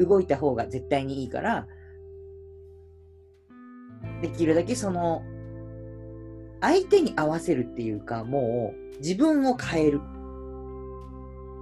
[0.00, 1.66] 動いた方が絶対にいいから
[4.22, 5.22] できるだけその
[6.60, 10.00] 相手に合わせるっていうかもう自分を変える。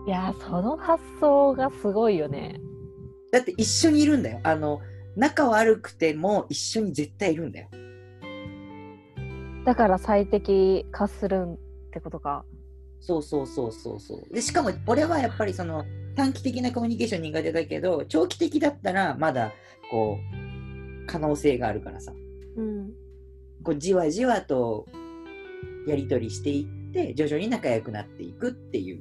[0.07, 2.61] いやーその発想がすごいよね。
[3.33, 4.40] だって一緒にいるんだよ。
[4.42, 4.81] あの
[5.16, 7.68] 仲悪くても一緒に絶対いるんだよ。
[9.64, 11.59] だから最適化するんっ
[11.92, 12.44] てことか。
[13.00, 14.35] そうそうそうそうそう。
[14.35, 19.52] でしかも俺はやっぱりその短期的なコミュニケーション苦手だけど長期的だったらまだ
[19.90, 22.12] こう可能性があるからさ
[22.56, 22.90] うん。
[23.62, 24.86] こうじわじわと
[25.86, 29.00] やり取りしていって徐々に仲良くなっていくっていう、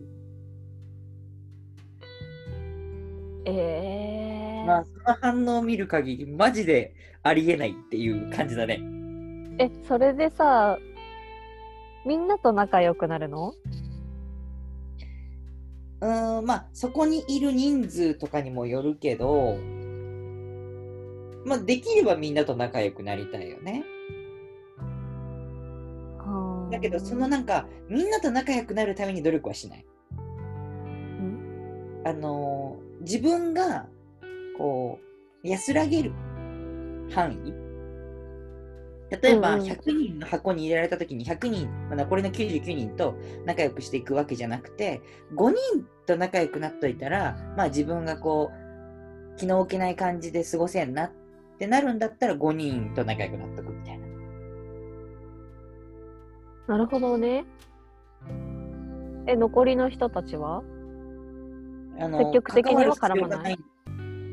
[3.45, 4.65] えー。
[4.65, 8.79] まあその反応を見る限りマジでありえないっていう感じだね。
[9.57, 10.77] えそれでさ
[12.05, 13.53] みんなと仲良くなるの？
[16.01, 19.57] うーんまあそこにいる人数とかにもよるけど
[21.45, 23.84] まあできればみんなと仲良くなりたいよね。
[26.71, 29.86] だけどそのなんかみんなと仲良くなるために努力はしない。
[30.15, 32.01] ん？
[32.06, 33.88] あのー自分が
[34.58, 34.99] こ
[35.43, 36.12] う安らげる
[37.12, 37.54] 範囲。
[39.10, 39.67] 例えばうんうん。
[39.67, 45.01] 100人の箱に入れられた時に100人、まあ残りの99人と仲良くしていくわけじゃなくて
[45.36, 45.58] 5人
[46.06, 51.12] と仲良くなっといたら、まあ、自分がこう気の置けない感じで過ごせんなっ
[51.62, 54.08] ってなるんだったら5人と仲良くなっとくみたいな。
[56.69, 57.45] なるほどね。
[59.28, 60.63] え、残りの人たちは？
[62.00, 63.60] あの積極的には絡まない？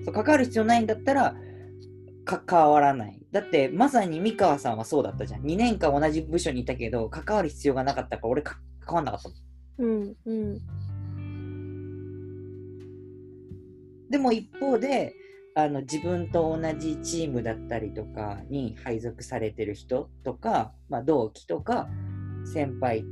[0.07, 1.35] そう関わる必要ないんだったら
[2.25, 3.21] 関わらない。
[3.31, 5.43] だってまさに三河さんはそうだったじゃん。
[5.43, 9.29] 2年間同じ部署にいたけど関わる必要がなかったから俺か関わんなかった。
[9.81, 10.59] うんうん。
[14.09, 15.14] でも一方で
[15.59, 21.88] あの自分と同じチームだったりとかに配属されてる人とか、まあ、同期とか
[22.44, 23.05] 先輩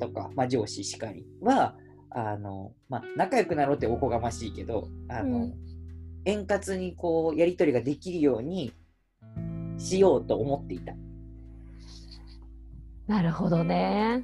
[0.00, 1.76] とか、まあ、上司しかりは
[2.08, 5.54] あの、まあ、仲良くなろうっておこがましいけどあの、うん
[6.24, 8.72] 円滑にこうやり取りができるように
[9.76, 10.94] しようと思っていた。
[13.08, 14.22] なるほどね。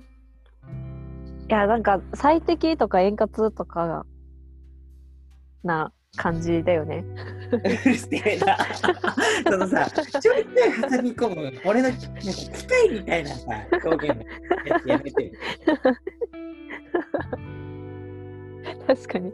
[1.49, 4.07] いや、なんか最適とか円滑とか
[5.65, 7.05] な感じだよね。
[7.53, 8.57] うるせえな。
[9.51, 10.45] そのさ、ちょいちょい
[10.91, 14.25] 挟み込む、俺のなんか機械みたいなさ、表現の
[14.67, 15.33] やつやめて。
[18.87, 19.33] 確かに。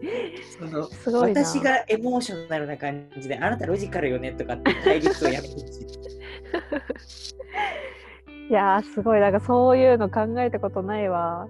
[0.59, 1.45] そのすごいな。
[1.45, 5.85] 私がエモーショナルな感じで、あなたロジカルよねとかって対立をやめてほしい。
[8.51, 9.21] いやー、すごい。
[9.21, 11.49] なんかそういうの考えたことないわ。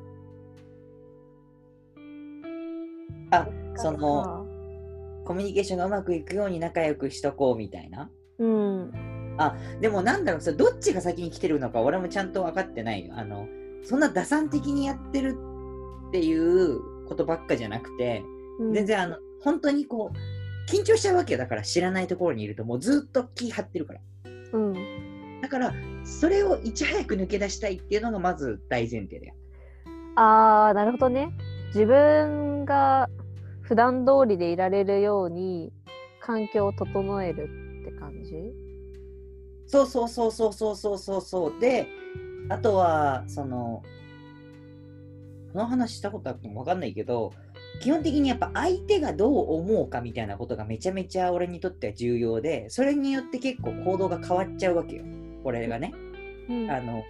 [3.31, 4.44] あ、その、
[5.25, 8.11] コミュニケーションがうまくいくように仲良くしとこうみたいな。
[8.39, 8.93] うん。
[9.81, 13.15] でもなんだろう、それどっちが先に来てるのか俺もちゃんと分かってないよ。
[13.17, 13.47] あの、
[13.83, 15.37] そんな打算的にやってる
[16.09, 18.23] っていうことばっかじゃなくて、
[18.61, 21.39] うん全然あの、本当にこう、緊張しちゃうわけよ。
[21.39, 24.01] だから知らないところにいると、もうずっと気張ってるから。
[24.53, 25.41] うん。
[25.43, 29.35] だから、それをいち早く抜け出したいっていうのがまず大前提だよ。
[30.17, 31.31] あー、なるほどね。
[31.69, 33.09] 自分が
[33.65, 35.73] 普段通りでいられるように
[36.21, 37.49] 環境を整える
[37.83, 38.53] って感じ？
[39.67, 41.61] そうそうそうそうそうそうそうそう。
[41.61, 41.87] で、
[42.51, 43.83] あとは、その、
[45.53, 47.33] この話したことあってもわかんないけど、
[47.81, 55.05] 基本的にやっぱ相手がどう思うかみたいなことがめちゃめちゃ俺にとっては重要で、それによって結構行動が変わっちゃうわけよ。
[55.43, 55.93] これがね。
[56.49, 57.03] うんあの、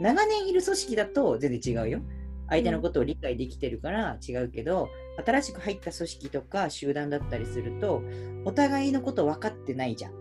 [0.00, 2.00] 長年いる組織だと全然違うよ。
[2.48, 4.88] 相手のことを理解できてるから違うけど、
[5.24, 8.02] 新しく入った組織とか集団だったりすると、
[8.44, 10.12] お互いのこと分かってないじゃん。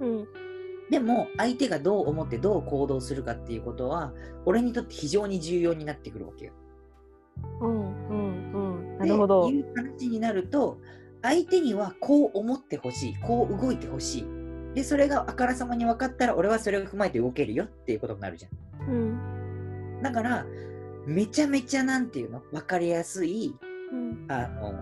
[0.00, 0.28] うん。
[0.90, 4.12] でも相手がどう思ってどう行動するかっていうことは
[4.44, 6.52] 俺にとって非常に重要になってくるわけよ。
[7.60, 8.08] うん。
[8.08, 8.52] うん。
[8.52, 8.98] うん。
[8.98, 9.50] なでるほど。
[9.50, 10.78] いう話になると
[11.22, 14.26] 相手にはこう思ってほしいこう動いてほしい
[14.74, 18.48] でそれがあからさまに分かったら俺はそれを踏まえて動けるよっていうことになるじゃ
[18.84, 18.88] ん。
[18.88, 18.94] う
[19.98, 20.02] ん。
[20.02, 20.46] だから
[21.06, 23.56] めちゃめちゃなんていうの分かりやすい
[23.92, 24.26] うん。
[24.28, 24.74] あの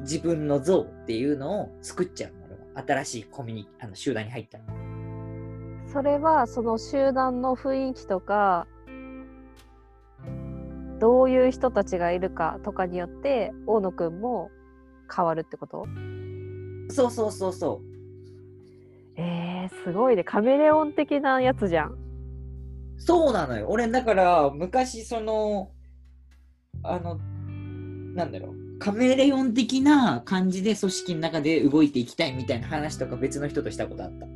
[0.00, 2.38] 自分の像っていうのを作っちゃうの
[2.86, 4.64] 新しいコミュニあの集団に入ったら。
[5.92, 8.66] それはその集団の雰囲気とか
[11.00, 14.50] どういう人たちがいるかとかによって大野くんも
[15.14, 15.86] 変わるってこと？
[16.90, 19.20] そうそうそうそう。
[19.20, 21.98] えー、すごいねカメレオン的なやつじゃん。
[23.00, 23.68] そうなのよ。
[23.70, 25.70] 俺、だから、昔、その、
[26.82, 27.20] あの、
[28.18, 34.26] なんだろう、カメレオン的な感じで組織の中で動いていきたいみたいな話とか別の人としたことあった。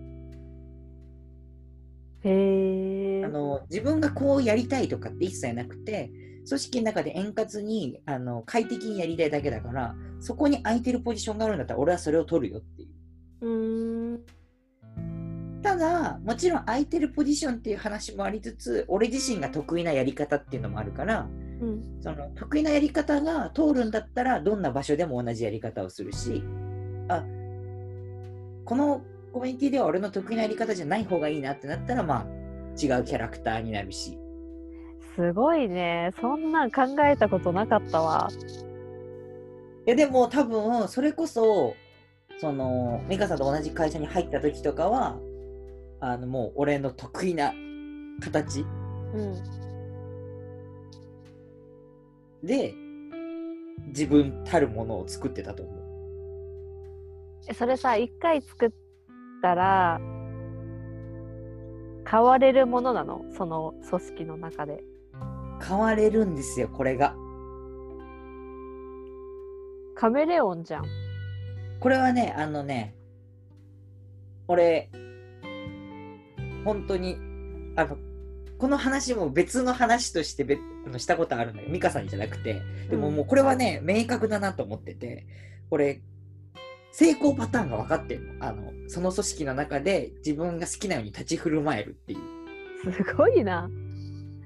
[2.25, 6.11] へえあの、自分がこうやりたいとかって一切なくて、
[6.49, 12.89] 組織の中で円滑にあの快適にやりたいだけだから、そこに空いてるポジションがあるんだったら俺はそれを取るよってい
[13.43, 14.15] う。
[14.15, 14.21] う
[15.63, 21.29] ただ、もちろん空いてるポジションっていう話もありつつ、俺自身が得意なやり方っていうのもあるから、
[21.63, 22.03] うん。
[22.03, 26.43] その得意なやり方が通るんだったらどんな場所でも同じやり方をするし
[27.09, 27.25] あ
[28.65, 34.19] このコミュニティでは俺の得意なやり方じゃない方がいいなってなったらまあ違うキャラクターになるし。
[35.15, 36.11] すごいね。
[36.21, 38.31] そんなん考えたことなかったわ。
[39.87, 41.75] いやでも多分それこそ
[42.39, 45.19] その美香さんと同じ会社に入った時とかは
[46.01, 47.53] あのもう俺の得意な
[48.21, 48.65] 形
[49.15, 49.62] うん
[52.43, 52.75] で
[53.89, 55.83] 自分たるものを作ってたと思う。
[57.49, 58.71] えそれさ一回作っ
[59.43, 60.01] たら
[62.09, 63.25] 変われるものなの？
[63.37, 64.83] その組織の中で。
[65.67, 67.15] 変われるんですよこれが。
[69.95, 70.85] カメレオンじゃん。
[71.79, 72.97] これはね、あのね、
[74.49, 74.91] 俺、
[76.65, 77.17] 本当に、
[77.77, 77.97] あの、
[78.63, 81.69] この話も別の話として別あのしたことあるんだよ。
[81.69, 82.63] 美香さんにじゃなくて。
[82.89, 85.27] でももうこれはね、明確だなと思ってて、
[85.69, 86.01] これ、
[86.93, 93.69] 成功パターンが分かってるのあのその組織の中で自分が好きなように立ち振る舞えるっていうすごいな。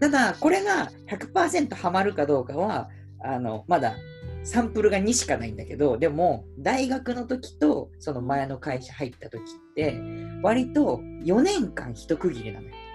[0.00, 2.88] ただこれが100%ハマるかどうかは
[3.20, 3.96] あのまだ
[4.44, 10.00] サンプルが2しかないんだけどでも大学の時とその前の会社入った時って
[10.42, 12.85] 割と4年間一区切りなのよほ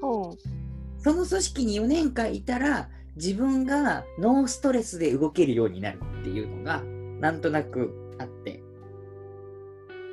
[0.00, 6.82] その組織に4年間いたら自分がノーストレスで動けるようになるっていうのが
[7.20, 8.70] なんとなくあってう。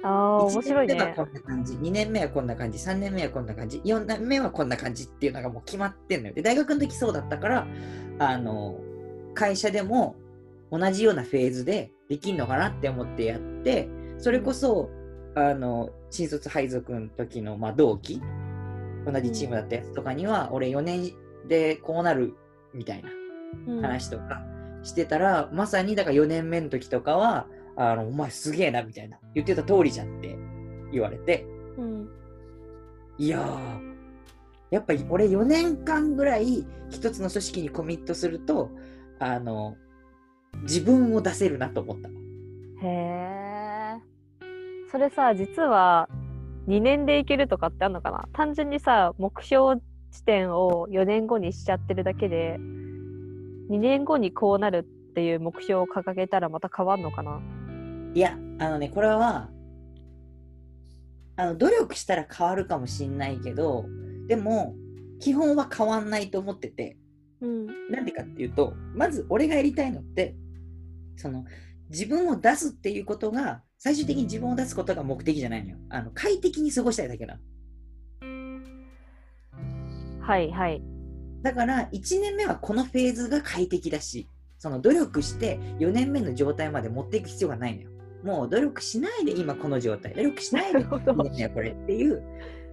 [0.04, 1.14] ああ、面白い1年目はね。
[1.16, 6.34] こんな感じ、2年目はこんな感じ、3年目はこんな感じ、4年目はこんな感じっていうのがもう決まってんのよ。
[6.34, 7.68] で、大学の時そうだったから、
[8.20, 8.80] あの、
[9.34, 10.16] 会社でも
[10.72, 14.90] 同じようなフェーズでできんのかなって思ってやって、それこそ、
[15.36, 18.22] あの、新卒配属の時の、まあ、同期、
[19.10, 21.14] 同じチームだったやつとかには、俺4年
[21.48, 22.36] でこうなる
[22.74, 23.10] みたいな
[23.68, 24.42] うん話とか
[24.84, 30.38] してたら、まさにだから4年目の時とかは、あの、お前すげえなみたいな、言ってた通りじゃんって
[30.92, 31.46] 言われて、
[31.78, 32.10] うん。
[33.18, 33.98] いやー、
[34.72, 38.72] やっぱり俺4年間ぐらい一つの組織にコミットすると、
[39.20, 39.76] あの、
[40.64, 42.10] 自分を出せるなと思った。
[42.10, 44.02] へえ。
[44.92, 46.10] それさ、実は
[46.68, 48.28] 2年でいけるとかってあるのかな？
[48.34, 52.58] 単純にさ、目標地点を4年後にしちゃってるだけで、
[53.70, 57.40] 2年後にこうなるっていう目標を掲げたらまた変わんのかな？
[58.14, 59.50] いや、あのね、これは、
[61.36, 63.86] あの、努力したら変わるかもしんないけど、
[64.28, 64.76] でも、
[65.20, 66.98] 基本は変わんないと思ってて、
[67.42, 67.66] うん。
[67.92, 70.36] なんでかっていうと、まず俺がやりたいのって、
[71.16, 71.46] その、
[71.90, 75.78] 自分を出すっていうことが、最終的に自分を出すことが目的じゃないのよ。
[75.90, 77.42] あの、快適に過ごしたいだけなの。
[80.22, 80.82] はいはい。
[81.42, 84.28] だから、1年目はこのフェーズが快適だし、
[84.60, 87.92] その努力して4年目の状態まで持っていく必要がないのよ。
[88.24, 92.24] もう努力しないで今この状態、努力しないでなるほど2年目はこれっていう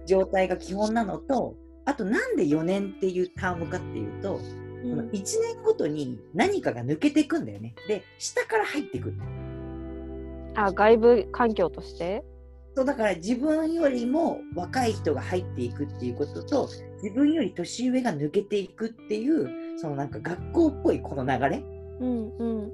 [0.05, 1.55] 状態が基本なのと、
[1.85, 7.75] あとなんで4年っていうタームかっていうと、うそのん1年ごとに何かが抜けていくんだよね。
[7.87, 9.15] で、下から入ってくる。
[10.55, 12.23] あ、外部環境として？
[12.75, 16.69] そうだから自分よりも若い人が入っていくっていうことと、
[17.01, 21.63] 自分より年上が抜けていくっていう、そのなんか学校っぽいこの流れ。
[22.01, 22.71] うんうん。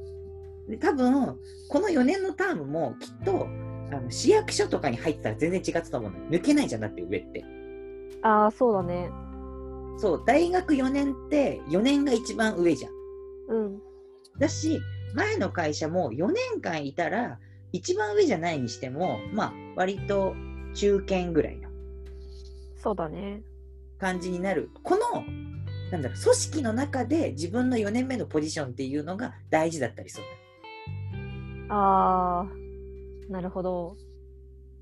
[0.68, 1.38] で多分
[1.70, 3.48] この4年のタームもきっと
[3.92, 6.24] あの市役所とかに入ってたら全然違ったと思うのよ。
[6.30, 7.44] 抜けないじゃんだって上って。
[8.24, 9.10] ああ、そうだね。
[10.02, 12.92] そう、大学4年って4年が一番上じゃん。
[13.50, 13.80] うん。
[14.40, 14.82] だし、
[15.14, 17.38] 前の会社も4年間いたら、
[17.72, 20.34] 一番上じゃないにしても、まあ、割と
[20.74, 21.70] 中堅ぐらいの
[22.78, 23.44] そうだね。
[24.00, 24.72] 感じになる。
[24.82, 25.24] この、
[25.92, 30.24] なんだろう、組織の中で自分の4年目のポジションっていうのが大事だったりする。
[31.70, 33.96] ああ、なるほど。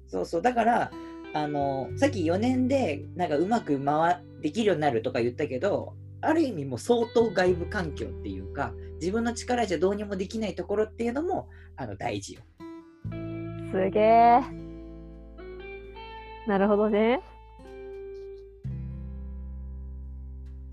[0.07, 0.41] そうそう。
[0.41, 0.91] だから、
[1.34, 12.41] あの、さっき4年で、なんかうまく回できるようになるとか言ったけど、ある意味もう相当外部環境っていうか、自分の力じゃどうにもできないところっていうのも、あの、大事よ。
[13.71, 14.41] すげえ。
[16.47, 17.21] なるほどね。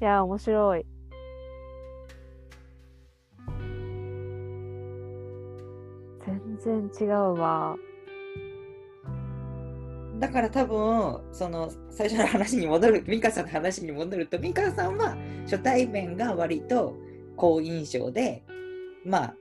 [0.00, 0.86] いや、面白い。
[6.24, 7.76] 全然違うわ。
[10.18, 16.96] だから多分その最初の話に戻る美香さんの話に戻ると美香さんは初対面が割と
[17.36, 18.42] 好印象で
[19.04, 19.34] まあ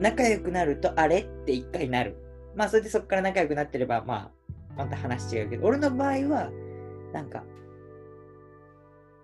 [0.00, 2.16] 仲良くなるとあれって一回なる。
[2.54, 4.30] まあそれでそこから仲良くなってればまあ
[4.76, 6.50] また話違うけど俺の場合は
[7.12, 7.44] なんか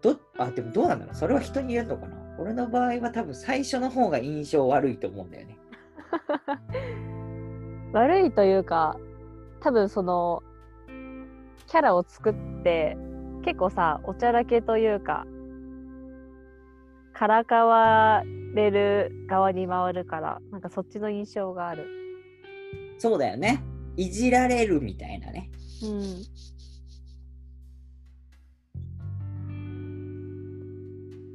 [0.03, 1.15] どあでもどうなんだろう。
[1.15, 2.17] それは人に言えるのかな。
[2.39, 5.59] 俺の場合は多分最初の方が印象悪いと思うんだよね。
[7.93, 8.97] 悪いというか、
[9.61, 10.43] 多分その、
[11.67, 12.97] キャラを作って、
[13.45, 15.27] 結構さ、おちゃらけというか、
[17.13, 18.23] からかわ
[18.55, 21.87] れる側に回るから、なんかそっちの印象がある。
[22.99, 23.63] そうだよね
[23.97, 25.51] いじられるみたいなね
[25.83, 26.03] うん。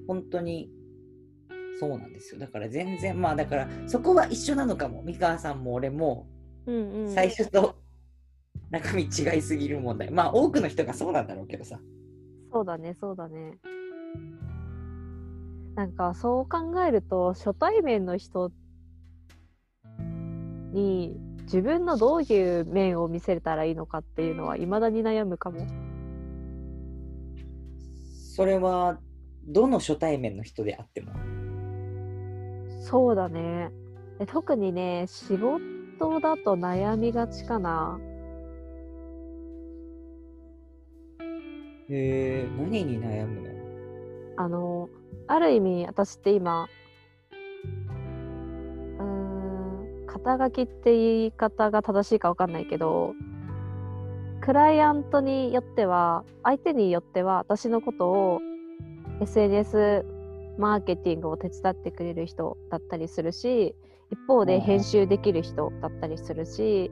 [0.08, 0.70] 本当に
[1.80, 2.40] そうなんですよ。
[2.40, 5.02] だから全然、まあだからそこは一緒なのかも。
[5.04, 6.28] 三河さんも俺も。
[7.14, 7.83] 最初と
[8.70, 10.12] 中身違いすぎる問題。
[10.12, 11.80] まあ多くの人がそうなんだろうけどさ。
[12.52, 13.58] そうだね、そうだね。
[15.76, 18.52] なんかそう考えると初対面の人
[20.72, 25.66] に自分のどういう面を見せたらいいのかっていうのは未だに悩むかも。
[28.36, 29.00] それは
[29.46, 31.12] どの初対面の人であっても。
[32.82, 33.72] そうだね。
[34.20, 38.00] で特にね、仕事だと悩みがちかな。
[41.90, 43.54] へえ、何に悩むの？
[44.38, 44.90] あの、
[45.28, 46.68] ある意味、私って今、
[49.00, 53.14] うーん、肩書きって言い方が正しいか分かんないけど、
[54.42, 58.42] クライアントによっては、相手によっては、私のことを
[59.22, 60.06] SNS
[60.58, 63.76] マーケティングを手伝ってくれる人だったりするし、
[64.12, 66.92] 一方で編集できる人だったりするし、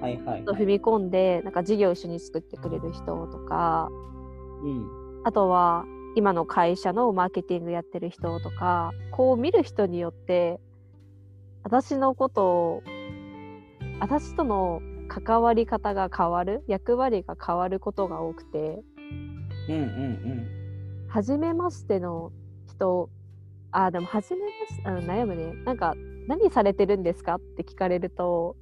[0.00, 3.90] はいはい、踏み込んで、なんか事業を一緒に作ってくれる人とか、
[4.62, 5.22] うん。
[5.24, 5.84] あとは
[6.16, 10.60] 今の会社のマーケティングやってる人とかこう見る人によって
[11.64, 12.82] 私のことを
[14.00, 18.82] 私との関わり方が変わる役割が変わることが多くて
[19.68, 20.48] うんうん
[21.08, 22.32] 初めましての
[22.68, 23.08] 人
[23.70, 25.94] あでも初めまして悩むねなんか
[26.28, 28.56] 何されてるんですかって聞かれると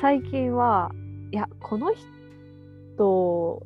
[0.00, 0.90] 最近は
[1.32, 3.62] いやこの人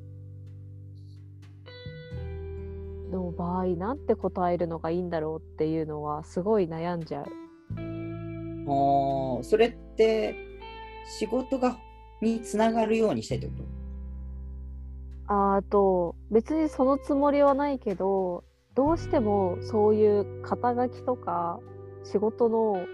[3.14, 7.26] の場合なんて答えるのがいいんだろうっていうのはすごい悩んじゃう。
[7.76, 8.66] うん。
[8.68, 10.34] ああ、それって
[11.18, 11.78] 仕事が
[12.20, 13.64] につながるようにしてってこと？
[15.26, 18.44] あと別にそのつもりはないけど
[18.74, 21.60] どうしてもそういう肩書きとか
[22.02, 22.84] 仕事の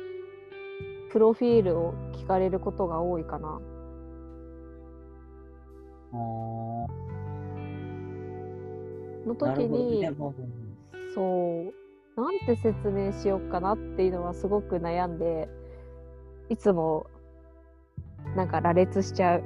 [1.10, 3.60] プロフィールを聞かれることが多いかな。
[6.12, 6.86] あ
[9.30, 10.12] の時に、ね。
[11.14, 11.72] そ
[12.16, 15.48] うなんて説明しようかなっていうのはすごく悩んで
[16.48, 17.06] いつも
[18.36, 19.42] なんか羅列しちゃう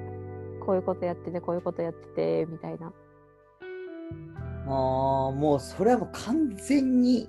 [0.65, 2.93] こういうことやっててこういうことやっててみたいな
[4.67, 7.29] ああ、もうそれはもう完全に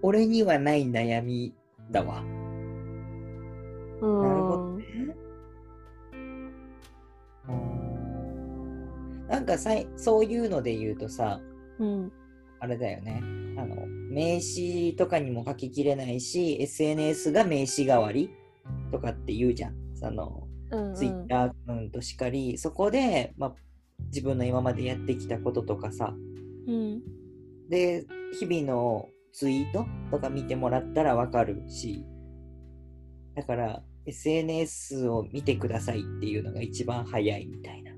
[0.00, 1.54] 俺にはない悩み
[1.90, 2.22] だわ。
[4.00, 4.84] うなるほどんね。
[9.28, 11.40] なんかさいそういうので言うとさ、
[11.82, 12.12] うん
[12.60, 13.20] あれだよね。
[13.58, 18.30] あの、名刺とかにも書ききれないし、SNS が名刺代わり
[18.92, 19.74] とかって言うじゃん。
[19.96, 23.54] その、うんうんツイッターアカウントしかり、そこで、まあ、
[24.06, 26.14] 自分の今までやってきたこととかさ、
[26.66, 27.02] うん
[27.68, 28.06] で、
[28.38, 32.06] 日々のツイートとか見てもらったらわかるし、
[33.34, 37.92] だから、SNS を見てくださいっていうのが一番早いみたいな。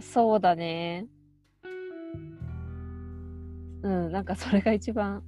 [0.00, 1.06] そうだね
[3.82, 5.22] うんなんかそれが一番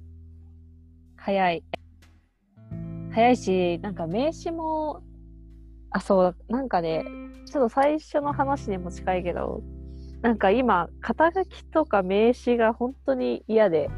[1.17, 1.63] 早い
[3.11, 5.03] 早いしなんか名刺も
[5.91, 7.03] あそうなんかね
[7.45, 9.61] ちょっと最初の話にも近いけど
[10.21, 13.89] なんか今肩書きとか名刺が本当に嫌で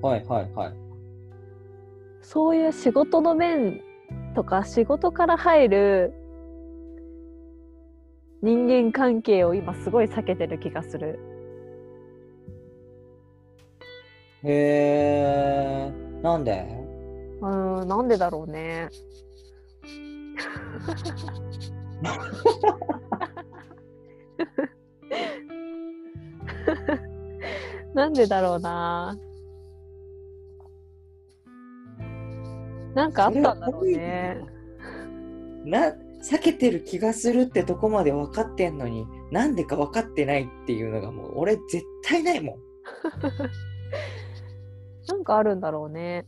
[0.00, 0.74] はいはいはい。
[2.22, 3.80] そういう仕事の面
[4.34, 6.12] とか仕事から入る
[8.42, 11.18] 人間関係を今すごい避けてる気がする。
[14.44, 16.66] へー、なんで？
[17.40, 18.88] うーん、なんでだろうね。
[27.94, 29.18] なんでだろうな。
[32.94, 34.40] なんかあったんだろうね。
[35.64, 42.56] な避けてる気がするってとこまで分かってんのになんでか分かってないっていうのがもう俺絶対ないもん。
[45.08, 46.26] なんかあるんだろうね。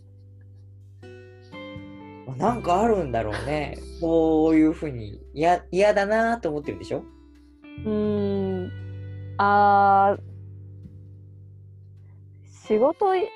[2.39, 3.77] なんかあるんだろうね。
[4.01, 7.05] こういうふうに嫌嫌だなと思ってるでしょ？
[7.85, 8.73] うーん。
[9.37, 10.21] あー
[12.69, 13.29] 仕事い、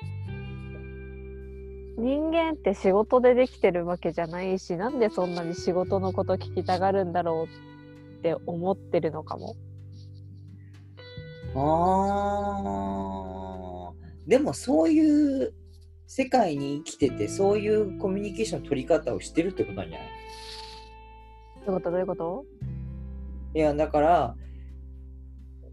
[1.97, 9.55] 人間って仕事でできてるわけじゃないし、なんでそんなに仕事のこと聞きたがるんだろうって思ってるのかも。
[11.53, 13.84] あー
[14.27, 15.53] でもそういう
[16.07, 20.07] 世界に生きててそういうコミュニケーションの取り方をしてるってことなんじゃない？
[21.65, 21.91] どういうこと？
[21.91, 22.45] どういうこと？
[23.55, 24.35] いやだから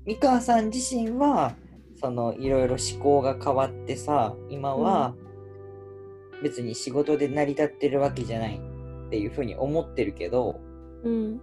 [0.07, 1.55] 三川さん自身は
[2.01, 5.15] そのいろいろ思考が変わってさ今は
[6.43, 8.61] 別に仕事で成り立ってるわけじゃない
[9.07, 10.61] っていうふうに思ってるけど
[11.05, 11.41] うん。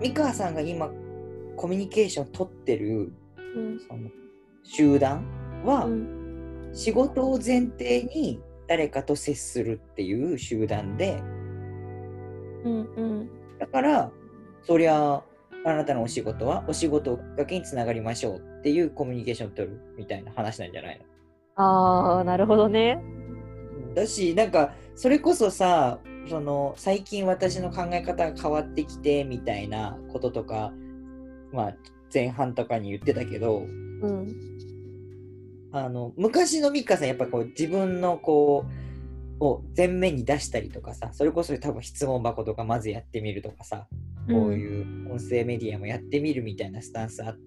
[0.00, 0.90] 三川さんが今
[1.56, 3.80] コミュニケーション取ってるうん。
[3.80, 4.10] その
[4.64, 5.24] 集団
[5.64, 6.70] はうん。
[6.72, 11.22] 仕事を前提に誰かと接するっていう集団で
[12.64, 12.80] うん。
[12.96, 13.30] うん。
[13.60, 14.10] だから
[14.62, 15.22] そりゃ
[15.66, 21.04] あなたのお仕事はお仕事だけにつながりましょうっていうコミュニケーションを取るみたいな話なんじゃないの？
[21.56, 22.98] ああ、なるほどね。
[23.94, 30.72] だしなんかそれこそさその最近私の考え方が変わってきてみたいなこととか、
[31.52, 31.76] まあ、
[32.12, 33.66] 前半とかに言ってたけど
[34.06, 34.54] うん。
[35.72, 38.64] あの昔のミカさんやっぱこう自分のこ
[39.40, 43.88] うを前面に出したりとかさそれこそ多分質問箱とかまずやってみるとかさ
[44.28, 47.38] こういう音声メディアもやってみるみたいなスタンスあっ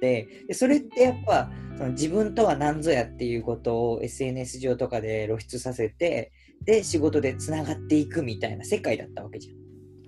[0.00, 6.32] てでそれってやっぱその自分とは何ぞやっていうことを SNS 上とかで露出させて
[6.64, 9.56] で仕事でつながっていくみたいな世界だったわけじゃん。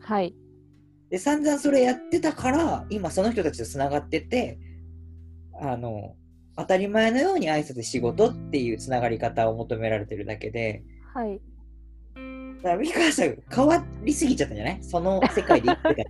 [0.00, 0.34] はい。
[1.10, 4.58] で散々それやってたから今その人たちとつながってて
[5.60, 6.14] あの
[6.56, 10.82] 当たり前のように挨拶仕事っていうつながり方を求められてるだけで
[11.14, 11.40] はい。
[12.58, 14.78] だから美川さん変わりすぎちゃったんじゃない？
[14.82, 16.04] その世界で生きて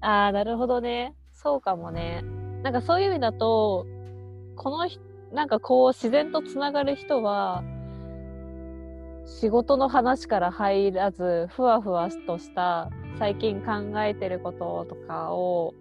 [0.00, 1.14] た ああなるほどね。
[1.32, 2.22] そうかもね。
[2.62, 3.86] なんかそういう意味だと
[4.56, 5.00] このひ
[5.32, 7.64] なんかこう自然とつながる人は
[9.26, 13.72] 仕事の話から入らずふわふわとした最近考
[14.02, 15.74] えてることとかを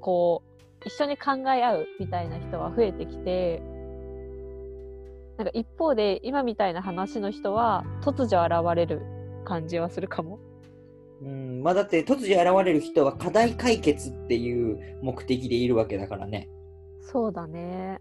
[0.00, 0.47] こう
[0.84, 3.62] 一緒に考え合うみたいな人は増えてきて
[5.36, 9.02] なんか一方で今みたいな話の人は突如現れる
[9.44, 10.40] 感じはするかも。
[11.20, 16.48] うんまあだって突如現れる人は課題解決っていう目的でいるわけだからね。
[17.00, 18.00] そうだね。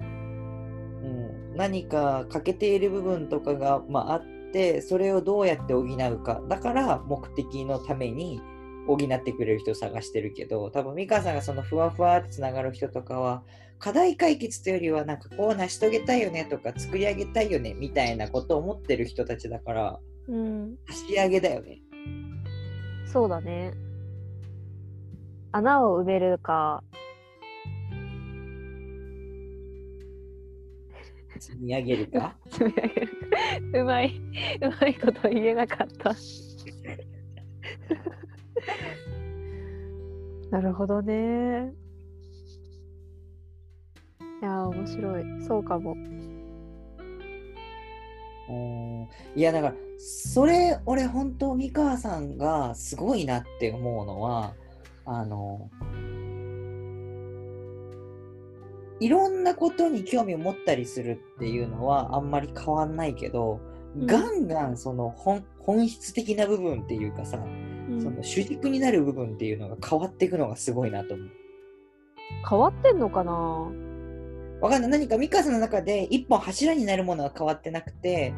[0.00, 4.22] うん、何か欠けている部分とかが、まあ、あっ
[4.52, 8.40] てそれをどうやって補うかだから目的のために
[8.88, 13.44] 補ってくれる人を探してるけど多分美香さんがそのふわふわってつながる人とかは
[13.78, 21.80] 課題解決というよりはなんかこう成し遂げたいよねとか作り上げたいよねみたいなことを思ってる人たちだからうん、足上げだよね。
[23.06, 23.72] そうだね。
[25.52, 26.84] 穴を埋めるか、
[31.38, 32.36] 積み上げるか？
[32.50, 33.78] 積み上げるか。
[33.80, 34.20] うまい、
[34.60, 36.14] うまいこと言えなかった。
[40.50, 41.72] なるほどね。
[44.40, 45.42] いやー、面白い。
[45.42, 45.94] そうかも。
[48.48, 54.54] うんいやだからそれ俺本当三川さんがすごいなって思うのは
[55.04, 55.70] あの
[59.00, 67.67] いろんなことに興味を持ったりするっていうのはあんまり変わんないけど、うんガンガンその本本質的な部分っていうかさ、うん
[68.00, 71.28] その主軸になる部分っていうのが変わっていくのがすごいなと思う。
[72.48, 73.32] 変わってんのかな？
[74.60, 74.90] わかんない。
[74.90, 78.34] 何かミカさんの中で一本柱になるものは変わってなくて、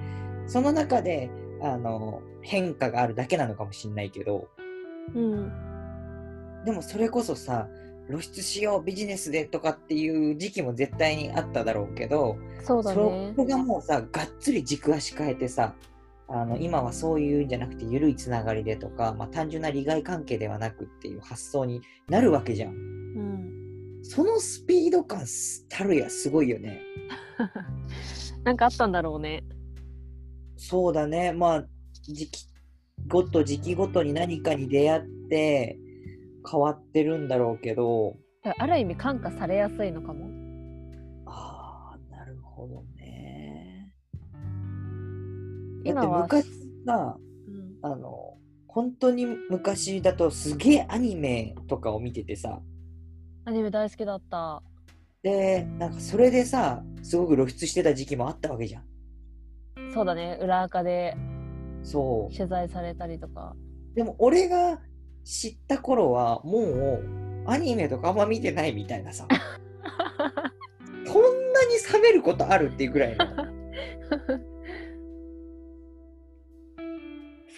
[0.46, 1.30] その中で
[1.62, 4.48] あの変化があるだけなのかもしれないけど、
[5.14, 5.52] うん。
[6.64, 7.68] でもそれこそさ、
[8.06, 13.34] 露出しよう、ビジネスでとかっていう時期も絶対にあっただろうけど、そうだねそ。
[13.36, 15.74] こがもうさ、がっつり軸足変えてさ、
[16.32, 22.72] あの今はそういうんじゃなくて緩いつながりでとか、まあ、単純な利害関係ではなくっていう発想になるわけじゃん。
[22.72, 24.00] うん。
[24.02, 25.24] そのスピード感
[25.68, 26.80] たるやすごいよね。
[28.44, 29.42] なんかあったんだろうね。
[30.56, 31.32] そうだね。
[31.32, 31.66] まあ、
[32.02, 32.46] 時期
[33.08, 35.78] ごと時期ごとに何かに出会って
[36.48, 38.16] 変わってるんだろうけど、
[38.58, 40.39] ある意味感化されやすいのかも。
[45.84, 46.48] 今はって昔
[46.86, 47.16] さ、
[47.48, 52.60] うんあの、本当に昔だとすげえアニメとかを見ててさ、
[53.44, 54.62] アニメ大好きだった。
[55.22, 58.84] で、なんかそれでさ、すごく露出してた時期もあったわけじゃん。
[59.92, 60.38] そうだね。
[60.40, 61.16] 裏垢で
[61.82, 62.36] そう。
[62.36, 63.54] 取材されたりとか。
[63.94, 64.80] でも俺が
[65.24, 69.26] 知った頃はもうアニメとかあんま見てないみたいなさ。
[71.12, 71.22] こん
[71.52, 73.26] なに冷めることあるっていうぐらいの。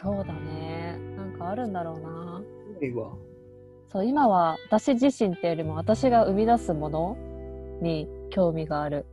[0.03, 0.99] そうだね。
[1.17, 2.43] なんかあるんだろうな。
[3.93, 7.17] そう、今は私自身っていうよりも私が生み出すもの
[7.81, 9.07] に興味がある。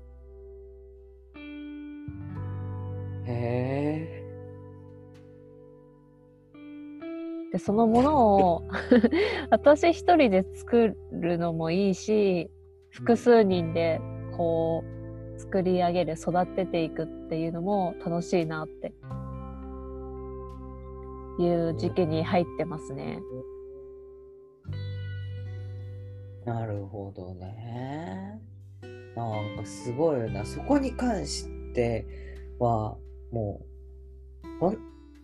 [3.26, 4.24] へえ。
[7.52, 8.64] で、そのものを
[9.52, 12.50] 私一人で作るのもいいし、
[12.90, 14.02] 複数人で
[14.36, 14.84] こ
[15.36, 18.94] う作り上げる、育てていくっていうのも楽しいなって
[21.44, 23.20] いう時期に入ってますね。
[26.46, 28.42] なるほどね。
[29.16, 30.46] なんかすごいよな。
[30.46, 32.06] そこに関して
[32.60, 32.98] は、
[33.32, 33.62] も
[34.44, 34.78] う、ほん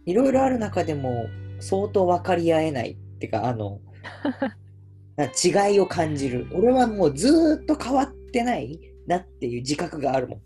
[0.06, 1.26] いろいろある中でも
[1.60, 3.82] 相当分かり合えないっていうか、あの、
[5.18, 6.48] な違いを感じる。
[6.54, 10.42] 俺はもうずーっと変わってないなっていう自覚があるもん。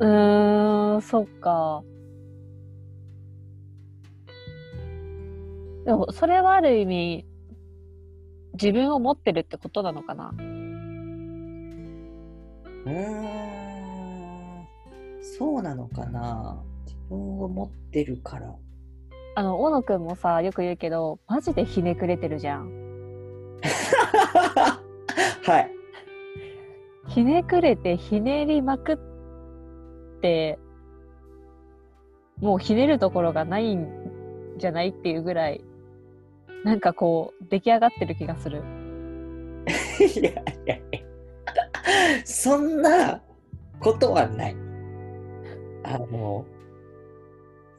[0.00, 1.82] うーん、そっか。
[5.84, 7.26] でも、それはある意味、
[8.54, 10.32] 自分を持ってるってことなのかな？
[10.32, 12.90] うー
[14.60, 14.66] ん、
[15.22, 16.62] そうなのかな？
[16.86, 18.54] 自分を持ってるから。
[19.36, 22.70] あの、大野くんもさ、よく言うけど、マジでひねくれてるじゃん。
[25.44, 25.70] はい。
[27.08, 28.98] ひねくれてひねりまくっ
[30.20, 30.58] て、
[32.38, 34.88] もうひねるところがないんじゃない？
[34.88, 35.60] っていうぐらい、
[36.64, 38.62] なんかこう、出来上がってる気がする。
[40.00, 40.34] いやい
[40.66, 41.00] やいや。
[42.24, 43.20] そんな
[43.80, 44.56] ことはない。
[45.84, 46.46] あの、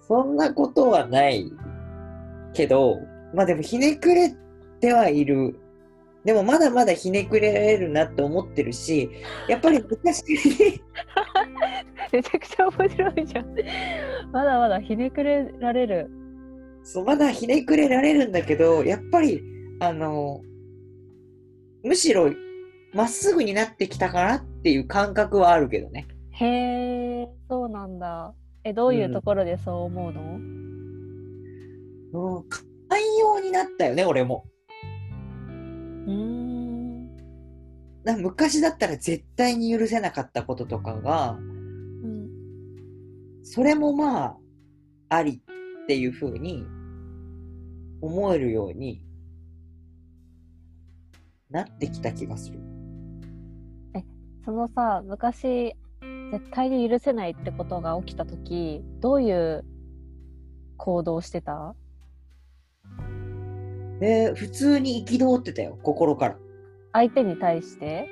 [0.02, 1.52] そんなことはない
[2.54, 3.00] けど、
[3.34, 4.36] まあでもひねくれ
[4.80, 5.60] てはいる。
[6.24, 9.10] でもまだまだひねくれられるなって思ってるし、
[9.48, 10.24] やっぱり昔
[12.12, 13.56] めちゃくちゃ面白いじゃん。
[14.32, 16.25] まだまだひねくれられる。
[16.86, 19.42] そうまだひねくれられるんだけど、やっぱり、
[19.80, 20.44] あの、
[21.84, 22.32] むしろ
[22.94, 26.08] まっすぐになってきたかなっていう感覚はあるけどね。
[26.30, 28.36] へえ、そうなんだ。
[28.64, 30.38] え、どういうところでそう思うの、
[32.38, 32.62] うん、寛
[33.20, 34.46] 容になったよね、俺も。
[35.50, 37.08] うーん。
[38.04, 41.56] な昔だったら絶対に許せなかったこととかが、うん
[43.44, 44.38] それもまあ、
[45.10, 45.42] あり
[45.86, 46.66] っていうふうに
[48.02, 49.06] 思えるように
[51.50, 52.60] なってきた気がする。
[54.44, 55.76] そのさ、昔、
[56.32, 59.66] 絶対に許せないってことが起きたとき、どういう
[60.78, 61.76] 行動をしてた？
[64.00, 66.38] で、普通に憤ってたよ、心から。
[66.94, 68.08] 相手に対して？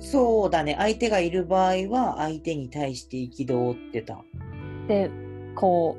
[0.00, 4.24] そうだね、相手がいる場合は相手に対して憤ってた。
[4.88, 5.08] で、
[5.60, 5.96] こ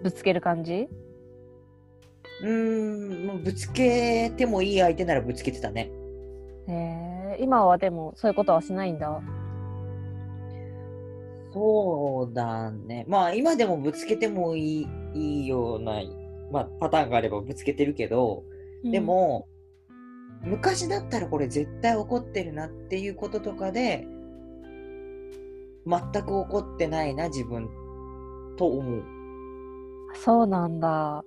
[0.00, 0.88] う、ぶつける感じ？
[2.42, 5.90] うーん、もうぶつけてもいい相手ならぶつけてたね。
[6.68, 9.20] へえ、今はでもそういうことはしないんだ。
[11.52, 13.04] そうだね。
[13.08, 16.00] まあ今でもぶつけてもいいいいような、
[16.52, 18.44] まあ、パターンがあればぶつけてるけど、
[18.84, 19.48] で、も、
[20.42, 24.06] 昔だったらこれ絶対怒ってるなっていうこととかで、
[25.84, 27.68] 全く怒ってないな、自分、
[28.60, 29.02] と思う。
[30.22, 31.24] そうなんだ。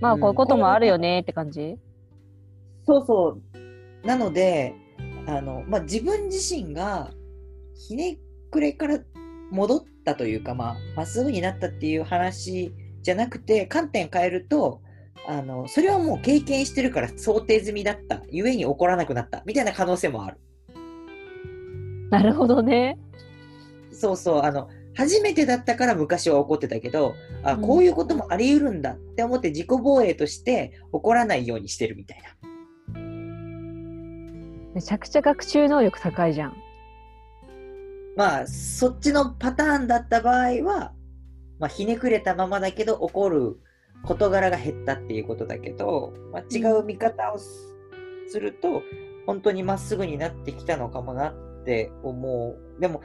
[0.00, 1.76] まあ、うんこういうこともあるよねって感じ、
[2.86, 3.38] そうそ
[4.02, 4.06] う。
[4.06, 4.74] なので、
[5.26, 7.10] あの、まあ、自分自身が
[7.74, 8.18] ひね
[8.50, 8.98] くれから
[9.50, 12.72] 戻ったというか、まあ、まっすぐになったっていう話
[13.02, 14.80] じゃなくて、観点変えると、
[15.28, 18.22] あの、それはもう経験してるから想定済みだった。
[18.30, 19.42] ゆえに怒らなくなった。
[19.44, 20.38] みたいな可能性もある。
[22.08, 22.98] なるほどね。
[23.92, 24.42] そうそう。
[24.42, 24.68] あの、
[25.00, 32.50] 初めてだったから昔は怒ってたけど、あ、うんこういうこともあり得るんだって思って自己防衛として怒らないようにしてるみたいな。
[34.74, 36.56] めちゃくちゃ学習能力高いじゃん。
[38.14, 40.92] まあ、そっちのパターンだった場合は、
[41.58, 43.58] まあ、ひねくれたままだけど怒る
[44.04, 47.70] 事柄が減ったっていうことだけど、まあ、違う見方をす
[48.28, 48.82] すると、
[49.26, 52.80] 本当にまっすぐになってきたのかもなって思う。
[52.80, 53.02] でも、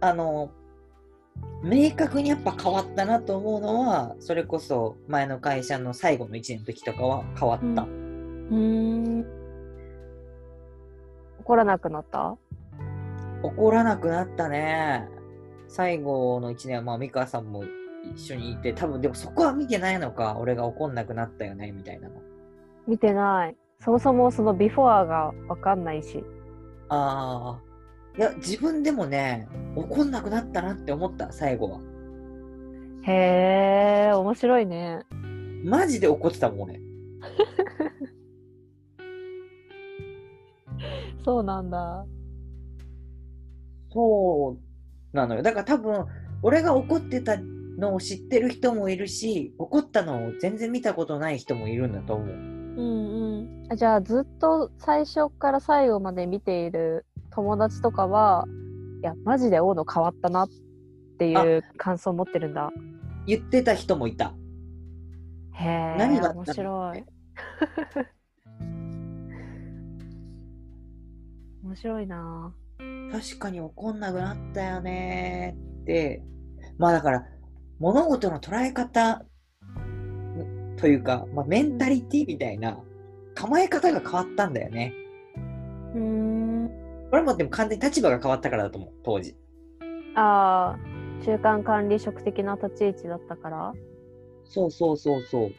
[0.00, 0.52] あの、
[1.62, 7.82] 明確にやっぱ変わったなと思うのは、それこそ前の会社の最後の1年の時とかは変わった。
[7.82, 9.26] うーん。
[11.40, 12.36] 怒らなくなった？
[13.42, 15.08] 怒らなくなったね。
[15.68, 17.64] 最後の1年は、まあ、美川さんも
[18.14, 22.14] 一緒にいて、多分でもそこは見てないのか、俺が怒んなくなったよね、みたいなの。
[22.86, 23.56] 見てない。
[23.80, 26.24] そもそもそのビフォアがわかんないし。
[26.88, 27.71] ああ。
[28.16, 31.80] いや、自分でもね、怒んなくなったなって思った、最後は。
[33.04, 35.00] へえ、面白いね。
[35.64, 36.80] マジで怒ってたもん、俺。
[41.24, 42.04] そうなんだ。
[43.90, 44.58] そ
[45.12, 45.42] うなのよ。
[45.42, 46.04] だから多分、
[46.42, 47.38] 俺が怒ってた
[47.78, 52.28] のを知ってる人もいるし、怒ったのを全然見たことない人もいるんだと思う。
[52.28, 53.66] うんうん。
[53.70, 58.46] あじゃあずっと最初から最後まで見ている友達とかは、
[59.02, 60.48] いや、マジで大野変わったなっ
[61.18, 62.70] ていう感想を持ってるんだ。
[63.26, 64.34] 言ってた人もいた。
[65.54, 67.04] へえ、何が面白い。
[71.64, 72.52] 面白いな
[73.12, 76.22] 確かに怒んなくなったよねーって。
[76.76, 77.24] まあだから、
[77.78, 79.24] 物事の捉え方
[80.76, 82.78] というか、まあ、メンタリティみたいな
[83.34, 84.92] 構え方が変わったんだよね。
[85.94, 86.51] うーん。
[87.12, 89.36] これもでも完全に立場が変わったからだと思う、当時。
[90.14, 93.74] ああ、中間管理職的な立ち位置だったから？
[94.44, 95.50] そうそうそうそう。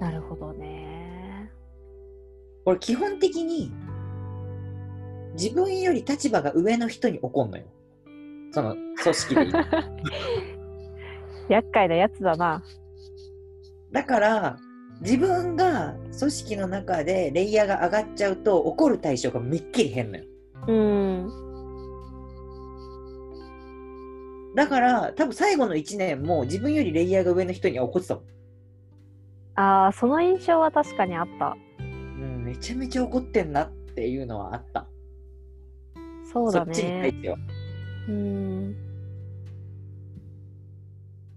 [0.00, 1.52] なるほどね。
[2.64, 3.70] これ基本的に
[5.34, 7.66] 自分より立場が上の人に怒んのよ。
[8.50, 9.46] その組織で。
[11.48, 12.60] 厄介なやつだな。
[13.92, 14.58] だから
[15.00, 20.30] 自分が組織の中でレイヤーが上がっちゃうと怒る対象がめっきり変なのよ。
[20.68, 21.30] うん。
[24.54, 28.24] だから多分最後の1年も自分よりレイヤーが上の人には怒ってたもん。
[29.54, 31.56] ああ、その印象は確かにあった。
[31.78, 34.86] うん、めちゃめちゃ怒ってんなっていうのはあった。
[36.32, 37.10] そうだそっちに対ね。
[37.10, 37.36] しては。
[38.08, 38.72] うん。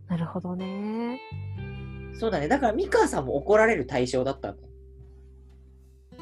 [0.07, 1.19] なるほどね。
[2.19, 2.47] そうだね。
[2.47, 4.57] だから、三川さんも怒られる対象だったの。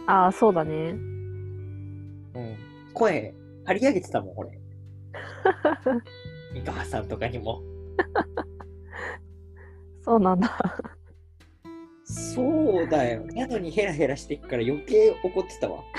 [0.07, 0.73] ああ、そうだね。
[0.73, 2.57] うん。
[2.93, 3.33] 声、
[3.65, 4.59] 張り上げてたもん、俺。
[6.53, 7.61] 三川さんとかにも。
[10.03, 10.49] そうなんだ。
[12.03, 13.23] そうだよ。
[13.27, 15.83] なのにヘラヘラしてっから余計怒ってたわ。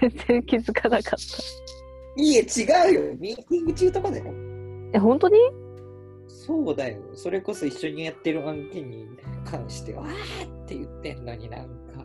[0.00, 1.18] 全然気づかなかった。
[2.16, 3.14] いいえ、違うよ。
[3.18, 4.24] ミーティング中とかだよ。
[4.92, 5.38] え、本当に？
[6.44, 7.00] そうだよ。
[7.14, 9.06] それこそ一緒にやってる案件に
[9.44, 12.04] 関して、わーって言ってんのになんか、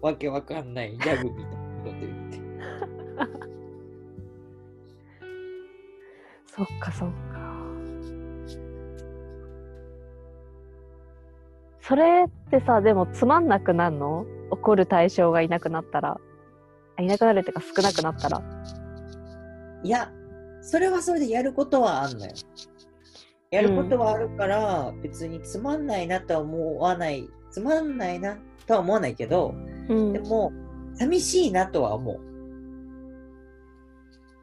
[0.00, 2.40] わけわかんないギャグみたいなこと言って。
[6.56, 7.16] そっかそっか。
[11.82, 14.24] それってさ、でもつまんなくなるの？
[14.50, 16.18] 怒る対象がいなくなったら。
[16.96, 18.42] あいなくなるっていうか少なくなったら。
[19.82, 20.10] いや、
[20.62, 22.32] それはそれでやることはあんのよ。
[23.50, 29.54] やることはあるから、別につまんないなとは思わない、つまんないなとは思わないけど、
[29.88, 30.12] うん。
[30.12, 30.52] でも、
[30.94, 32.20] 寂しいなとは思う。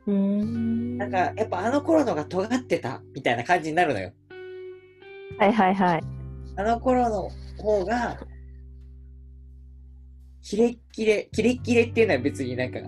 [0.07, 0.97] うーん。
[0.97, 4.11] なんか、やっぱあの頃のが尖ってたみたいな感じになるのよ。
[5.37, 6.01] はいはいはい。
[6.55, 7.29] あの頃の
[7.61, 8.19] 方が、
[10.41, 12.79] キレッキレ、キレッキレっていうのは別になんか、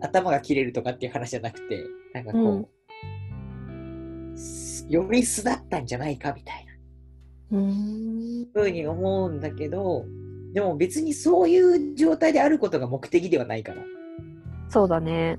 [0.00, 2.83] 頭が切れるとかっていう話じゃなくて、なんかこう、す
[4.88, 6.74] より素だったんじゃないかみたいな。
[8.52, 10.04] ふうに思うんだけど、
[10.52, 13.82] でも別にそういう状態であることが目的ではないから。
[14.68, 15.38] そうだね。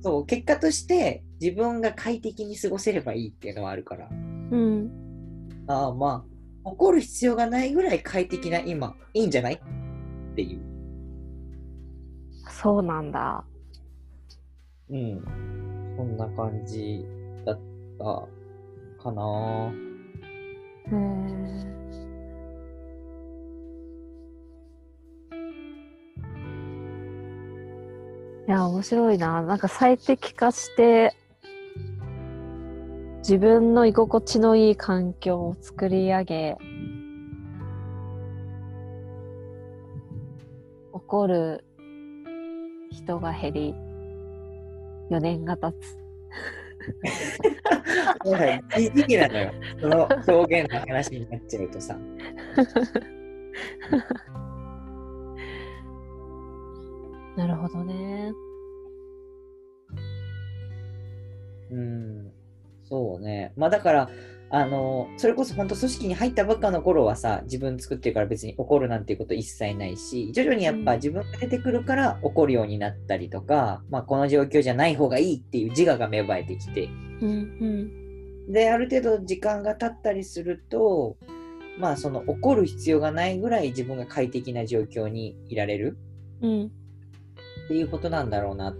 [0.00, 4.08] そう、結果として自分が快適に過ごせればいいっていうのはあるから。
[4.10, 4.90] うん。
[5.66, 10.60] ああ、まあ、怒る必要がないぐらい快適な今、いいんじゃないっていう。
[12.48, 13.44] そうなんだ。
[14.90, 15.22] うん。
[15.96, 17.04] そんな感じ
[17.44, 17.60] だっ
[17.98, 18.41] た
[19.02, 19.72] かな。
[20.86, 21.52] へえ。
[28.46, 29.42] いや、面白いな。
[29.42, 31.14] なんか最適化して、
[33.18, 36.56] 自分の居心地のいい環境を作り上げ、
[40.92, 41.64] 怒る
[42.90, 43.74] 人が減り、
[45.10, 45.98] 4年が経つ。
[48.24, 49.52] なんか、いいなのよ。
[49.80, 51.96] その表現の話になっちゃうとさ。
[57.36, 58.32] なるほどね。
[61.70, 62.32] うん。
[62.84, 63.52] そうね。
[63.56, 64.10] まあだから、
[64.54, 76.90] あの、それこそ本当組織に入ったばっかの頃はさ、自分作ってるから別に怒るなんていうこと一切ないし、徐々にやっぱうん自分が出てくるから怒るようになったりとか、まあこの状況じゃない方がいいっていう自我が芽生えてきて、
[77.22, 78.02] うん
[78.52, 81.16] で、ある程度時間が経ったりすると、
[81.78, 85.96] まあその怒る必要がないぐらい自分が快適な状況にいられる
[86.42, 86.50] うん。
[86.50, 86.66] うん。
[86.66, 88.74] っていうことなんだろうな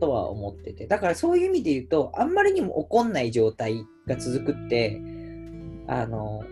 [0.00, 0.86] とは思ってて。
[0.86, 5.00] だからそういう意味で言うと、あんまりにも怒んない状態が続くって、
[5.88, 6.44] あの、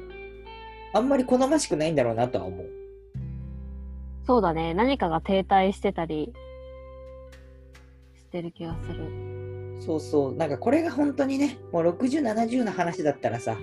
[0.94, 2.70] あんまり好ましくないんだろうなとは思う。
[4.26, 4.72] そうだね。
[4.72, 6.32] 何かが停滞してたり
[8.16, 9.76] してる気がする。
[9.78, 10.34] そうそう。
[10.34, 13.58] なんかこれが本当にね、もう60、70の話だったらさ、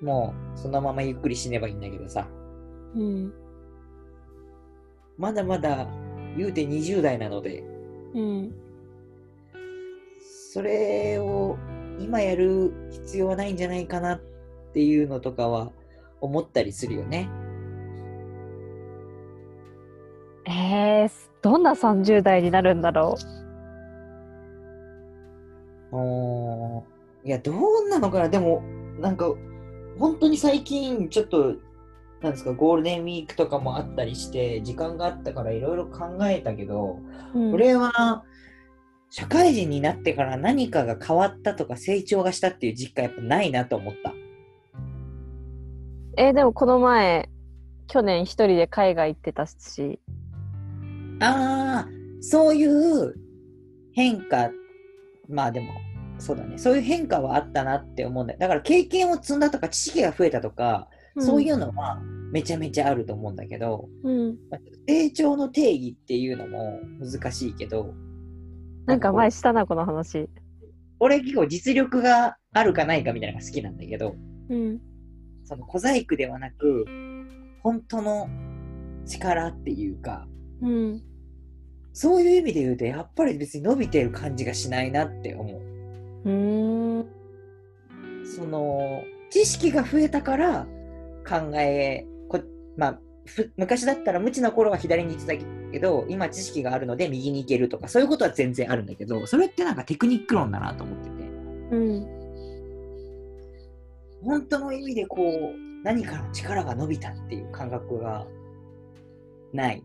[0.00, 2.28] もうそのままゆっくり死ねばいいんだけどさ、
[2.94, 3.32] うん。
[5.18, 5.88] まだまだ
[6.36, 7.64] 言うて20代なので、
[8.14, 8.54] うん。
[10.52, 11.58] それを
[11.98, 14.37] 今やる必要はないんじゃないかなって
[14.76, 15.72] いうのとかは
[16.20, 17.28] 思ったりするよね。
[20.46, 21.10] えー、
[21.42, 23.16] どんな30代になるんだろ
[25.92, 28.62] おーいや、どうなのかなでも、
[28.98, 29.34] なんか、
[29.98, 31.56] 本当に最近、ちょっと、
[32.22, 36.98] なんですかゴールデンウィークとかもあったりして時間があったからいろいろ考えたけど、
[37.32, 38.24] うん俺は
[39.10, 44.12] 社会人になってから何かが変わったとか成長がしたっていう実感やっぱないなと思った。
[46.20, 47.28] えーでもこの前
[47.86, 50.00] 去年一人で海外行ってたし。
[51.20, 51.88] ああ、
[52.20, 53.14] そういう
[53.92, 54.50] 変化、
[55.28, 55.68] まあでも、
[56.18, 58.38] そうだね、そういう変化はあったなって思うんだよ。
[58.40, 60.88] だから経験を積んだとか、知識が増えたとか、
[61.20, 62.00] そういうのは
[62.32, 67.94] めちゃめちゃあると思うんだけど、うん、まあ成長の定義っていうのも難しいけど、
[68.86, 70.28] なんか前したなこの話。
[70.98, 74.16] 俺結構実力があるかないかみたいなのが好きなんだけど、
[74.50, 74.80] うん
[75.48, 76.84] その小細工ではなく、
[77.62, 78.28] 本当の
[79.06, 80.28] 力っていうか、
[80.60, 81.02] うん。
[81.94, 85.62] そういう意味で言うと、やっぱり別に伸びてる感じがしないなって思う。
[86.24, 87.06] うーん。
[88.36, 90.66] その知識が増えたから
[91.26, 92.40] 考えこ、
[92.76, 101.28] まあ、ふ昔だったら無知の頃は左に行ってたけど今知識があるので右に行けるとかそういうことは全然あるんだけどそれってなんかテクニック論だなと思ってて。
[101.70, 102.17] うん
[104.28, 108.26] 本当の意味でこう何かの力が伸びたっていう感覚が
[109.54, 109.82] ない。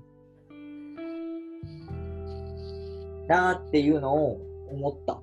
[3.29, 5.21] なっていうのを思った。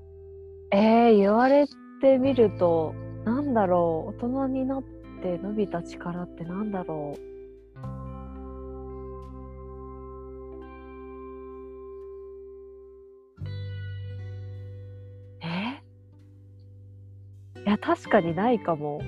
[0.72, 1.66] えー、言われ
[2.00, 2.94] てみると
[3.26, 4.24] なんだろう。
[4.24, 4.82] 大人になっ
[5.22, 7.39] て伸びた力ってなんだろう。
[17.70, 19.00] や確かにないかも。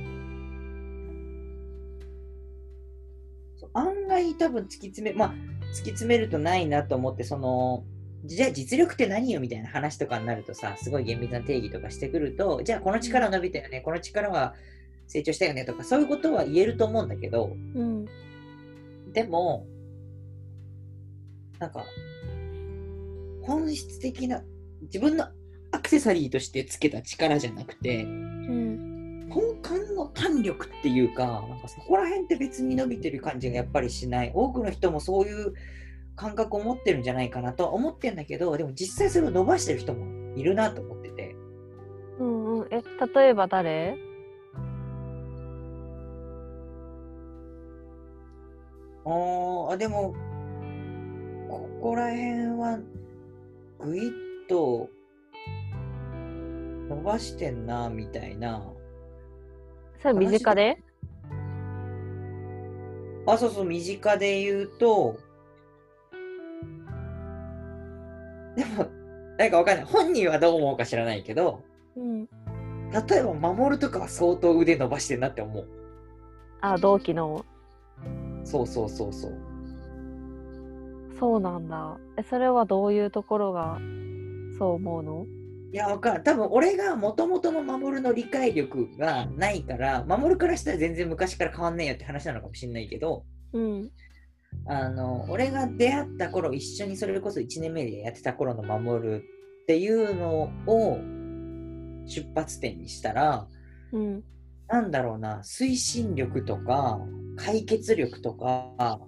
[3.75, 5.35] 案外多分突き詰め、まあ、
[5.71, 7.85] 突き詰めるとないなと思って、その、
[8.25, 14.55] じゃあ実力って何よみたいな話とかになるとさ、すごい厳密な定義とかしてくると、じゃあこの力伸びたよね、この力は
[15.09, 18.05] 成長したよねとか、そういうことは言えると思うんだけど、うん。
[19.13, 19.67] でも、
[21.59, 21.85] なんか、
[23.43, 24.43] 本質的な、
[24.83, 25.27] 自分の
[25.71, 28.32] アクセサリーとしてつけた力じゃなくて、うん
[29.35, 34.33] 根幹の弾力っていうか、なんかそこら辺って別に伸びてる感じがやっぱりしない。
[34.35, 35.55] 多くの人もそういう
[36.17, 41.35] 感覚を持ってるんじゃないかなとは思ってるんだけど、でも実際それを伸ばしてる人もいるなと思ってて。
[42.19, 42.83] うんうんえ
[43.15, 43.97] 例えば誰？
[49.05, 50.15] あーあ、でも、
[51.49, 52.79] ここら辺は
[53.81, 54.13] ぐいっ
[54.49, 54.89] と
[56.89, 58.65] 伸ばしてんな、みたいな。
[60.03, 60.83] それ身近で？
[63.27, 65.17] あ、そうそう、身近で言うと、
[68.57, 68.87] でも、
[69.39, 69.85] なんかわかんない。
[69.87, 71.63] 本人はどう思うか知らないけど、
[71.97, 72.29] うん
[73.09, 75.67] 例えば守るとかは相当腕伸ばしてんなって思う。
[76.61, 77.47] あ同期の
[78.45, 79.33] そうそうそうそう。
[81.19, 83.79] そうなんだえそれはどういうところが
[84.59, 85.27] そう思うの？
[85.73, 86.23] いや、わかる。
[86.23, 93.91] 多分俺がもともとの守るの理解力がないから、守るからしたら全然昔から変わんねえよって話なのかもしれないけど、うん
[94.67, 99.25] あの、俺が出会った頃、一緒にそれこそ1年目でやってた頃の守る
[99.63, 100.99] っていうのを
[102.07, 103.49] 出発点にしたら、
[103.93, 104.23] うん
[104.69, 107.01] なんだろうな、推進力とか、
[107.37, 109.01] 解決力とか、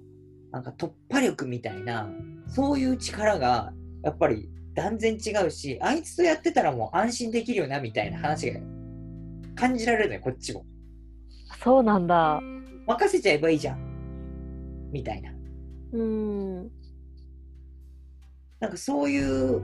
[0.50, 2.08] なんか突破力みたいな、
[2.48, 8.60] そういう力が、やっぱり断然違うし、あいつとやってたらもう安心できるよな、みたいな話が
[9.54, 10.64] 感じられるのよ、こっちも。
[11.62, 12.40] そうなんだ
[12.86, 14.90] 任せちゃえばいいじゃん。
[14.92, 15.32] みたいな。
[15.92, 16.70] うん
[18.60, 19.62] なんかそういう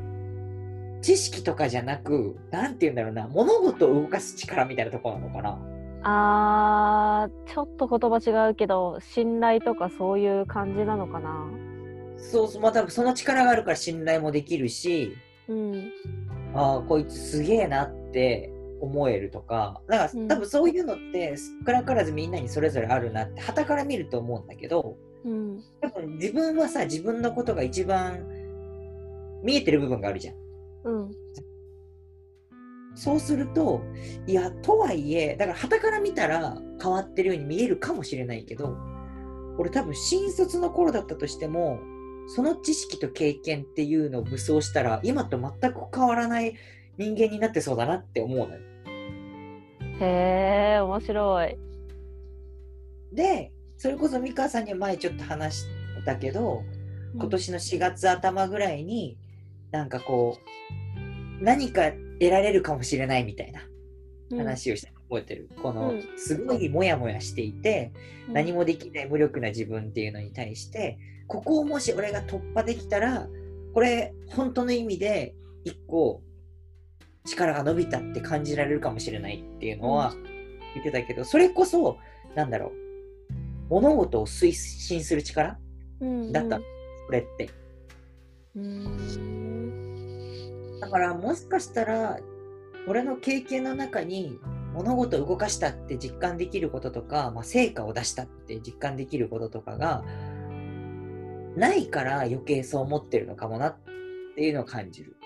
[1.03, 5.59] 知識とかじゃなく、なんて言うんだろうな、物事を動かす力みたいなところなのかな。
[6.03, 11.47] あーちょっと言葉違うけど信頼とかそういう感じなのかな
[12.21, 15.16] そうそう、まあ多分その力があるから信頼もできるし、
[15.49, 15.93] うん。
[16.55, 20.29] ああ、こいつすげえなって思えるとか、だからうん。
[20.29, 21.35] 多分そういうのって
[21.66, 25.62] 少なからずみんなにそれぞれあるなって、傍から見ると思うんだけど、うん。
[25.81, 28.27] 多分自分はさ、自分のことが一番
[29.43, 30.37] 見えてる部分があるじゃん。
[30.85, 31.11] うん。
[32.95, 33.83] そうすると、
[34.27, 38.77] いや、とはいえ、だから傍から見たら変わってるように見えるかもしれないけど、
[39.59, 41.79] 俺多分新卒の頃だったとしても、
[42.29, 46.55] その知識と経験っていうのを武装したら、今と全く変わらない
[46.97, 48.61] 人間になってそうだなって思うのよ。
[50.01, 51.57] へえ面白い
[53.12, 55.66] で、それこそ美川さんには前ちょっと話し
[56.05, 56.62] たけど、
[57.14, 59.18] 今年の4月頭ぐらいに、
[59.71, 60.39] なんかこ
[61.41, 61.91] う、何か
[62.21, 63.62] 得られるかもしれないみたいな
[64.37, 64.93] 話をした。
[65.11, 67.91] 覚えてるこのうんすごいモヤモヤしていて、
[68.29, 68.61] 何も。
[68.61, 70.99] もできない無力な自分っていうのに対して
[71.31, 73.28] ここをもし俺が突破できたら
[73.72, 76.22] これ本当の意味で一個
[77.24, 80.12] 力が伸びたって感じられるかもしれないっていうのは
[80.74, 81.99] 言ってたけど、それこそ
[82.35, 82.72] なんだろう。
[83.68, 85.57] 物事を推進する力
[86.01, 86.59] うんだった。
[86.59, 86.64] こ
[87.12, 87.51] れって。
[88.57, 88.99] うん。
[90.81, 92.18] だからもしかしたら
[92.89, 94.41] 俺の経験の中に
[94.74, 100.03] 物事を動かしたって実感できることとか、まあ、成果を出したって実感できることとかが
[101.57, 103.76] ないから余計そう思ってるのかもなっ
[104.36, 105.16] ていうのを感じる。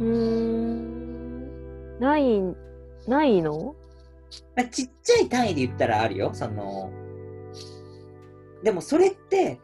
[0.00, 1.98] うーん。
[2.00, 2.40] ない、
[3.06, 3.74] ないの？
[4.56, 6.30] まあ、ちっちゃい単位で言ったらあるよ。
[6.32, 6.90] その
[8.62, 9.60] でもそれって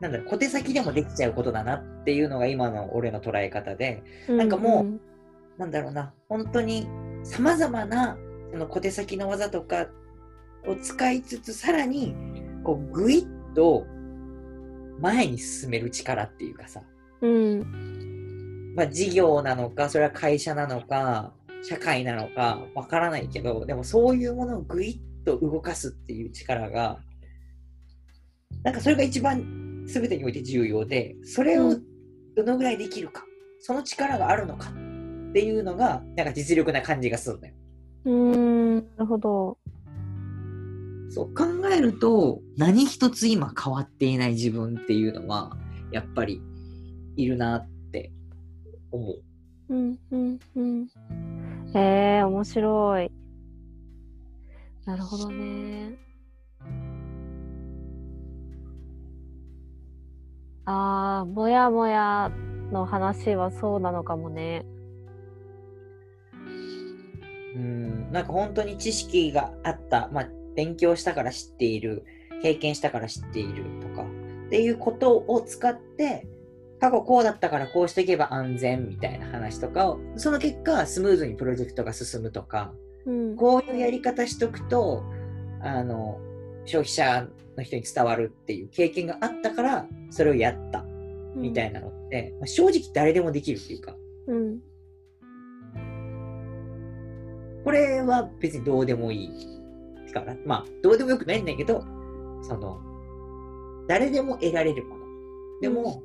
[0.00, 5.00] なんだろう小手先でもできちゃうことだなっていうのが今の俺の捉え方でなんかもう
[5.60, 6.88] なんだろうな、本当に
[7.22, 8.18] さまざまな
[8.50, 9.86] その小手先の技とか
[10.66, 12.14] を使いつつ、さらに
[12.64, 13.86] こうぐいっと
[15.00, 16.82] 前に進める力っていうかさ、
[17.20, 17.30] うん。
[17.30, 18.74] うん。
[18.76, 21.32] まあ、事業なのか、それは会社なのか、
[21.62, 27.00] 社会なのかわからないけど、でもそういうものをぐいっと動かすっていう力が、
[28.62, 31.76] なんかそれが一番全てにおいて重要で、それを
[32.36, 33.24] どのぐらいできるか、
[33.60, 37.54] その力があるのかっていうのが、なんか実力な感じがするんだよ。
[38.04, 38.74] うーん。
[38.76, 39.58] なるほど。
[41.10, 45.56] そう考えると、何一つ今変わっていない自分っていうのは、
[45.90, 46.40] やっぱり
[47.16, 48.12] いるなって
[48.92, 49.22] 思う。
[49.70, 50.86] うんうんうん。
[51.74, 53.10] へえ、面白い。
[54.86, 55.96] なるほどね。
[60.64, 62.30] ああ、もやもや
[62.70, 64.64] の話はそうなのかもね。
[67.56, 72.04] うん、なんか本当に知識があった、まあ、勉強したから知っている、
[72.42, 74.04] 経験したから知っているとか、
[74.46, 76.26] っていうことを使って、
[76.80, 82.72] 過去こうだったからこうしていけば安全みたいな話とかを、その結果、スムーズにプロジェクトが進むとか、
[83.06, 83.36] うん。
[83.36, 85.04] こういうやり方しとくと、
[85.60, 86.18] あの、
[86.64, 90.84] 消費者の人に伝わるっていう経験があったから、それをやった
[91.34, 93.94] みたいなのって、まあ正直誰でもできるっていうか、
[94.26, 94.60] うん。
[97.64, 99.59] これは別にどうでもいい
[100.12, 101.82] から、まあ、どうでもよくないんだけど、
[102.42, 102.80] その、
[103.88, 105.04] 誰でも得られるもの。
[105.60, 106.02] でも、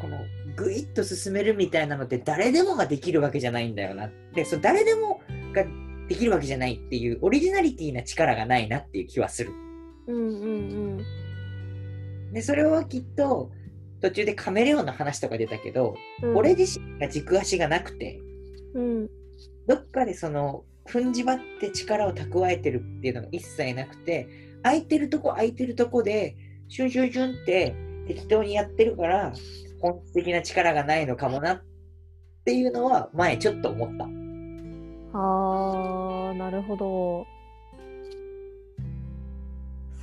[0.00, 0.18] この、
[0.56, 4.10] ぐいっと進めるみたいなのって誰でもができるわけじゃないんだよな。
[4.34, 5.20] で、その誰でも
[5.52, 5.64] が
[6.08, 9.52] できるわけじゃないっていう、オリジナリティな力がないなっていう気はする。
[10.06, 11.04] うんうん
[12.32, 13.50] で、それはきっと、
[14.00, 16.36] 途中でカメレオンの話とか出たけど、うん。
[16.36, 18.20] 俺自身が軸足がなくて、
[18.74, 19.08] うん。
[19.66, 24.28] どっかでその踏んじばって力を蓄えてるっていうのが一切なくて
[24.62, 26.36] 空いてるとこ空いてるとこで
[26.68, 27.76] シュンシュンシュンって
[28.06, 29.32] 適当にやってるから
[29.80, 31.62] 本質的な力がないのかもなっ
[32.44, 34.04] ていうのは前ちょっと思った。
[35.14, 37.26] ああ、なるほど。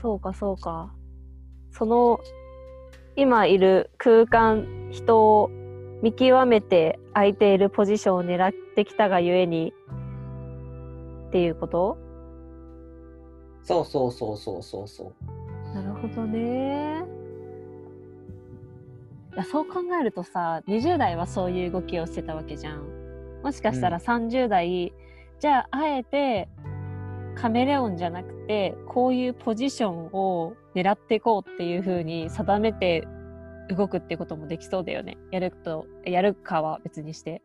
[0.02, 0.94] そうか、そうか。
[1.72, 2.20] その、
[3.16, 5.50] 今いる空間、人を
[6.02, 9.74] 見極めて空いているポジションを狙ってきたがゆえに、
[11.36, 11.98] っていうこと？
[13.62, 15.76] そうそうそうそうそうそう。
[15.76, 17.04] なるほどね。
[19.34, 23.42] いやそう考えるとさ20代はそういう動きをしてたわけじゃん。
[23.44, 24.94] もしかしたら30代、
[25.42, 26.48] じゃああえて
[27.36, 33.06] カメレオンじゃなくてこういうポジションを狙っていこうっていう風に定めて
[33.76, 35.18] 動くってこともできそうだよね。
[35.32, 37.42] やるとやるかは別にして。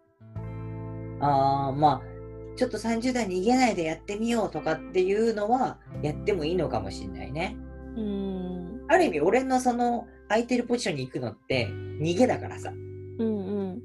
[1.18, 2.19] あーまあ
[2.56, 7.56] ちょっと30代逃げないでやってみようとかっていうのはやってもいいのかもしれないね。
[7.97, 12.70] うーんある意味俺のその空いてるポジションに行くのって逃げだからさ。
[12.70, 13.82] うんうん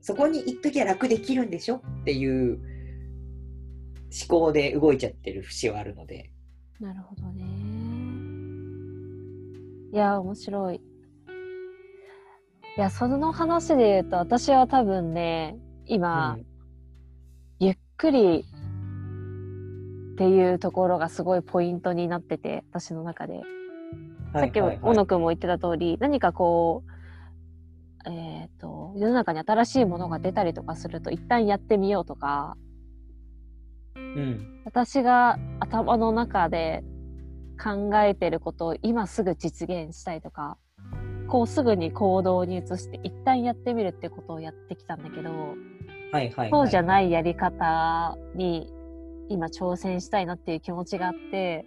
[0.00, 2.60] そこに行っときゃ楽できるんでしょっていう
[4.28, 6.30] 思考で動いちゃってる節はあるので。
[6.78, 7.44] なるほどね。
[9.92, 10.76] いや、面白い。
[10.76, 10.80] い
[12.80, 16.46] や、その話で言うと、私は多分ね、今、ゆっ
[17.96, 18.44] くり
[20.14, 23.42] っていうところがすごいポイントになってて、私の中で。
[24.32, 32.56] ささっきも小野くんも言ってた通り、何かこう、えっ、と、世の中に新しいものが出たりとかすると、一旦やってみようとか、
[33.96, 34.62] うん。
[34.64, 36.84] 私が頭の中で
[37.62, 40.58] 考えてることを今すぐ実現したいとか、
[41.28, 45.54] こうすぐに行動に移して一旦やってみるってことをやってきたんだけど、
[46.16, 46.50] はいはい、はい。
[46.50, 48.72] そうじゃないやり方に
[49.28, 51.66] 今挑戦したいなっていう気持ちがあって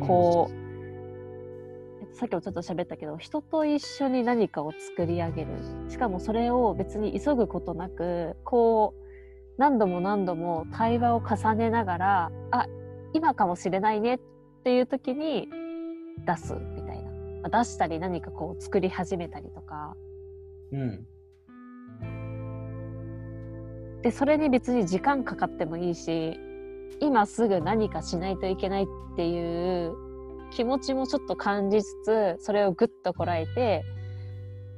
[0.00, 5.50] こう、さっきもちょっと喋ったけど人と一緒に何かを作り上げる。
[5.88, 9.04] しかもそれを別に急ぐことなくこう
[9.58, 12.66] 何度も何度も対話を重ねながらあ
[13.12, 14.20] 今かもしれないねっ
[14.64, 15.48] ていう時に
[16.26, 17.06] 出すみたいな。
[17.48, 19.94] 出したり何かこう作り始めたりとか、
[20.72, 21.06] うん、
[24.06, 26.38] でそれに別に時間かかってもいいし
[27.00, 29.96] 今すぐ何かしないといけないっていう
[30.52, 33.84] 気持ちもちょっと感じつつそれをぐっとこらえて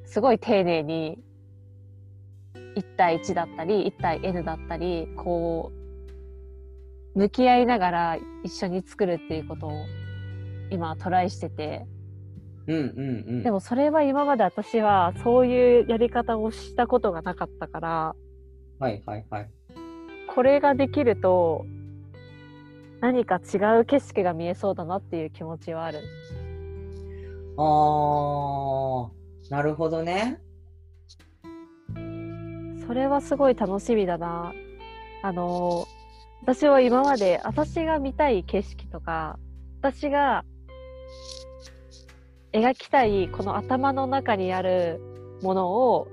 [0.06, 1.18] すごい丁寧に
[2.54, 5.72] 1対1だったり1対 N だったりこ
[7.14, 9.72] う向き合いながら一緒に作るっていうことを
[10.70, 11.84] 今トライしてて、
[12.66, 18.14] うんうんうん、でもそれは今まで私はそういうやり方をしたことがなかったから
[18.78, 19.50] はいはいはい
[20.34, 21.66] これができると
[23.00, 26.00] 何か違う景色が見えそうだなっていう気持ちはある。
[27.56, 30.40] あー、なるほどね。
[32.86, 34.52] それはすごい楽しみだな。
[35.22, 35.86] あの、
[36.42, 39.38] 私は今まで私が見たい景色とか、
[39.80, 40.44] 私が
[42.52, 45.00] 描きたいこの頭の中にある
[45.42, 46.08] ものを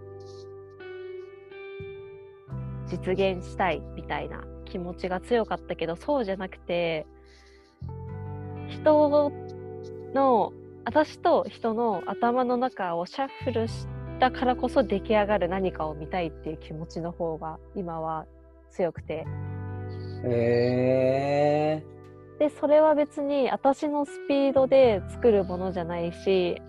[2.87, 7.05] 実現したいみたいな気持ちが強かったけどそうじゃなくて
[8.69, 9.31] 人
[10.13, 10.53] の
[10.85, 13.87] 私と人の頭の中をシャッフルし
[14.19, 18.25] たからこそ出来上がる何かを見たいっていう気持ちの方が今は
[18.69, 19.25] 強くて。
[20.23, 21.83] へ
[22.39, 26.61] でそれは別に私のスピードで作るものじゃないし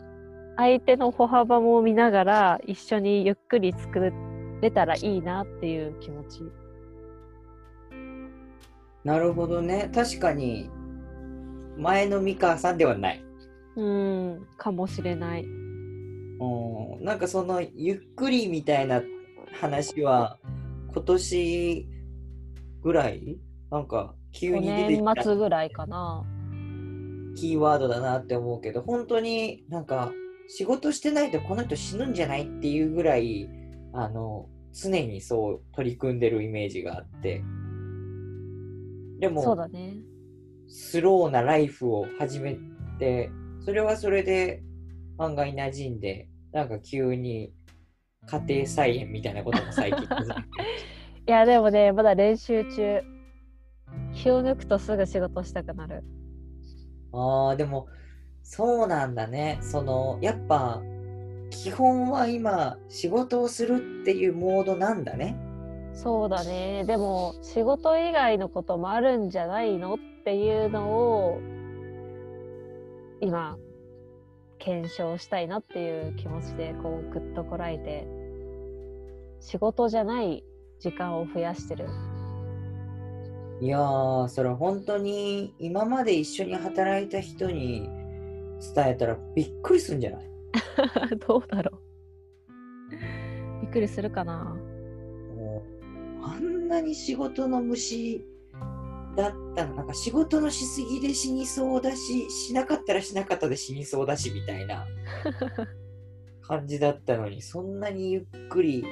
[0.56, 4.12] 相手の歩幅も見ながら一緒にゆっくり作
[4.60, 6.42] れたらいいなっていう気持ち。
[9.04, 9.90] なるほどね。
[9.94, 10.68] 確かに、
[11.76, 13.24] 前の美川さんではない。
[13.76, 15.44] うん、かもしれない。
[15.44, 15.46] う
[17.00, 19.02] ん、なんかその、ゆっくりみたいな
[19.60, 20.38] 話は、
[20.92, 21.88] 今年
[22.82, 23.38] ぐらい？
[23.70, 25.14] なんか、急に出てきた。
[25.14, 26.24] 年末ぐらいかな。
[27.36, 30.12] キーワードだなって思うけど、本当になんか、
[30.48, 33.48] 仕事してないとこの人死ぬんじゃないっていうぐらい、
[33.98, 37.42] あの、常にそう取り組んでるイメージがあって。
[39.18, 39.96] でも、そうだね。
[40.68, 42.58] スローなライフを始め
[42.98, 43.30] て、
[43.64, 44.62] それはそれで
[45.18, 47.52] 案外馴染んで、なんか急に
[48.26, 50.02] 家庭菜園みたいなことも最近
[51.26, 53.00] いや、でもね、まだ練習中。
[54.12, 56.04] 気を抜くとすぐ仕事したくなる。
[57.12, 57.88] ああ、でも、
[58.42, 59.58] そうなんだね。
[59.60, 60.82] その、やっぱ、
[61.62, 65.36] 基本は今、仕事をするっていうモードなんだね。
[65.94, 66.84] そうだね。
[66.84, 71.40] でも仕事以外のこともあるんじゃないのっていうのを
[73.20, 73.56] 今
[74.58, 78.06] 検証したいなっていう気持ちでこうぐっとこらえて
[79.40, 80.44] 仕事じゃない
[80.78, 81.86] 時間を増やしてる。
[83.62, 87.88] いやーそれ本当に今まで一緒に働いた人に
[88.74, 90.35] 伝えたらびっくりするんじゃない？
[91.26, 91.78] どうだろ
[92.90, 93.62] う。
[93.62, 94.56] びっくりするかな。
[96.22, 98.26] あんなに仕事の虫
[99.16, 104.86] だったのなんか仕事のしすぎで死にそうだししなかったらしなかったで死にそうだしみたいな。
[106.46, 108.84] 感じだったのにそんなにゆっくり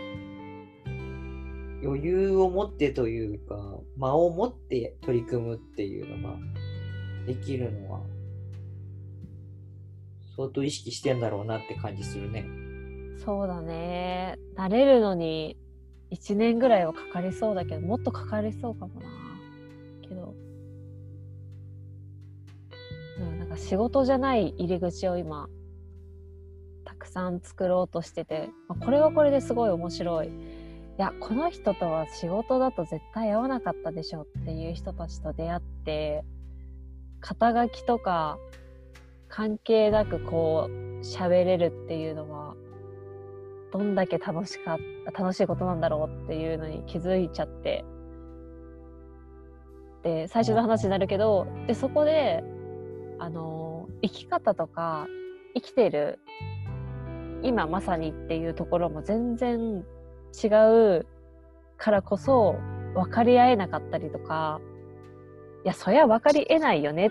[1.85, 3.57] 余裕を持ってというか
[3.97, 6.37] 間を持って取り組むっていうのが
[7.27, 8.01] できるのは
[10.37, 12.47] 相当意識してんだろうなって感じするね。
[13.25, 14.39] そうだね。
[14.57, 15.57] 慣れるのに
[16.11, 19.07] 1年ぐらいはかかりそうだけどもっとかかりそうかもな
[20.09, 20.35] けど、
[23.19, 25.49] うん、なんか仕事じゃない入り口を今
[26.85, 30.29] たくさん作ろうとしてて、まあ、これはこれですごい面白い。
[30.29, 30.31] い
[30.97, 36.25] やこの人とは仕事だと絶対合わなかったでしょっていう人たちと出会って
[37.21, 38.39] 肩書きとか
[39.37, 42.55] 関係なくこう喋れるっていうのは
[43.73, 44.79] どんだけ楽しか
[45.13, 47.85] 楽しいことなんだろうっていうのに気づいちゃって。
[50.05, 52.45] で最初の話になるけどでそこで
[53.19, 55.07] あの生き方とか
[55.55, 56.21] 生きてる
[57.43, 59.83] 今まさにっていうところも全然
[60.45, 60.47] 違
[60.99, 61.07] う
[61.79, 62.57] からこそ
[62.95, 64.61] 分かり合えなかったりとか
[65.65, 67.11] いやそりゃ分かりえないよねっ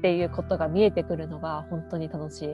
[0.00, 2.48] ていうことが見えてくるのが本当に楽しい。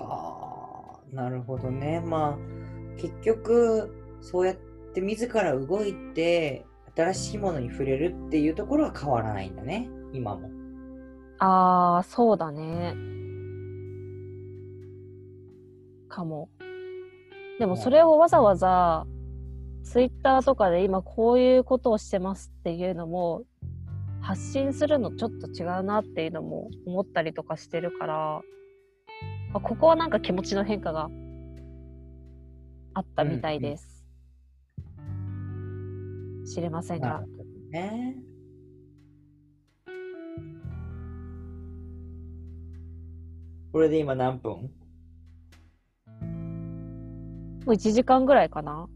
[0.00, 0.80] はあ
[1.12, 2.00] なるほどね。
[2.00, 3.90] まあ、結局、
[4.20, 4.56] そうやっ
[4.94, 6.66] て自ら動いて、
[6.96, 10.50] 新しいものに触れるっていうところは変わらないんだね、今も。
[11.38, 12.94] ああ、そうだね。
[16.08, 16.48] かも。
[17.58, 19.06] でもそれをわざわざ、
[19.82, 23.42] ツイッターとかで今こういうことをしてますっていうのも、
[24.22, 28.42] 発信するのちょっと違うなっていうのも思ったりとかしてるから、
[29.54, 31.08] あここはなんか気持ちの変化が
[32.94, 34.04] あったみたいです。
[36.52, 37.22] 知れませんが
[37.70, 38.16] ね。
[43.72, 44.70] これで今何分？
[47.64, 48.88] もう1時間ぐらいかな。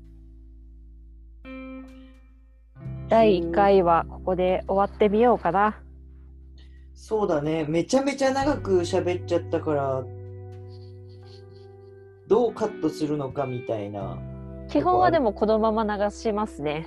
[3.09, 5.81] 第1回はここで終わってみようかな。
[6.95, 7.67] そうだね。
[7.69, 10.05] めちゃめちゃ長く喋っちゃったから、
[12.29, 14.19] どうカットするのかみたいな。
[14.69, 16.87] 基本はでもこのまま流しますね。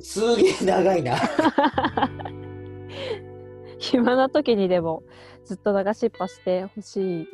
[0.00, 1.14] すげえ長いな。
[3.78, 5.04] 暇な時にでも
[5.44, 7.28] ずっと流しっぱしてほしい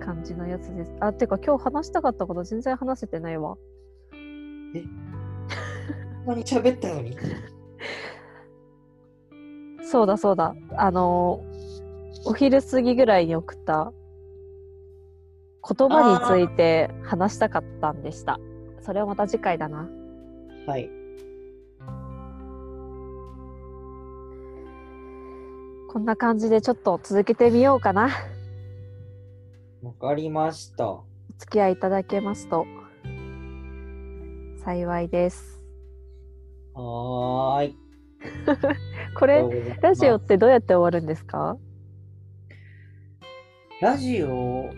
[0.00, 0.94] 感じのやつです。
[1.00, 3.56] あ、てか今日話したかったこと全然話せてないわ。
[6.26, 7.16] 何喋ったのに。
[9.84, 10.54] そうだそうだ。
[10.76, 11.52] あのー
[12.24, 13.92] お昼過ぎぐらいに送った
[15.68, 18.38] 言葉について話したかったんでした。
[18.80, 19.88] それはまた次回だな。
[20.66, 20.90] はい。
[25.88, 28.08] こんな感じでちょっと続けてみようかな。
[29.82, 30.88] わかりました。
[30.88, 31.04] お
[31.38, 32.66] 付き合いいただけますと
[34.64, 35.61] 幸いです。
[36.74, 37.76] はーい。
[39.18, 39.44] これ
[39.80, 41.56] ラジオってどうやって終わるんですか？
[43.80, 44.70] ラジオ、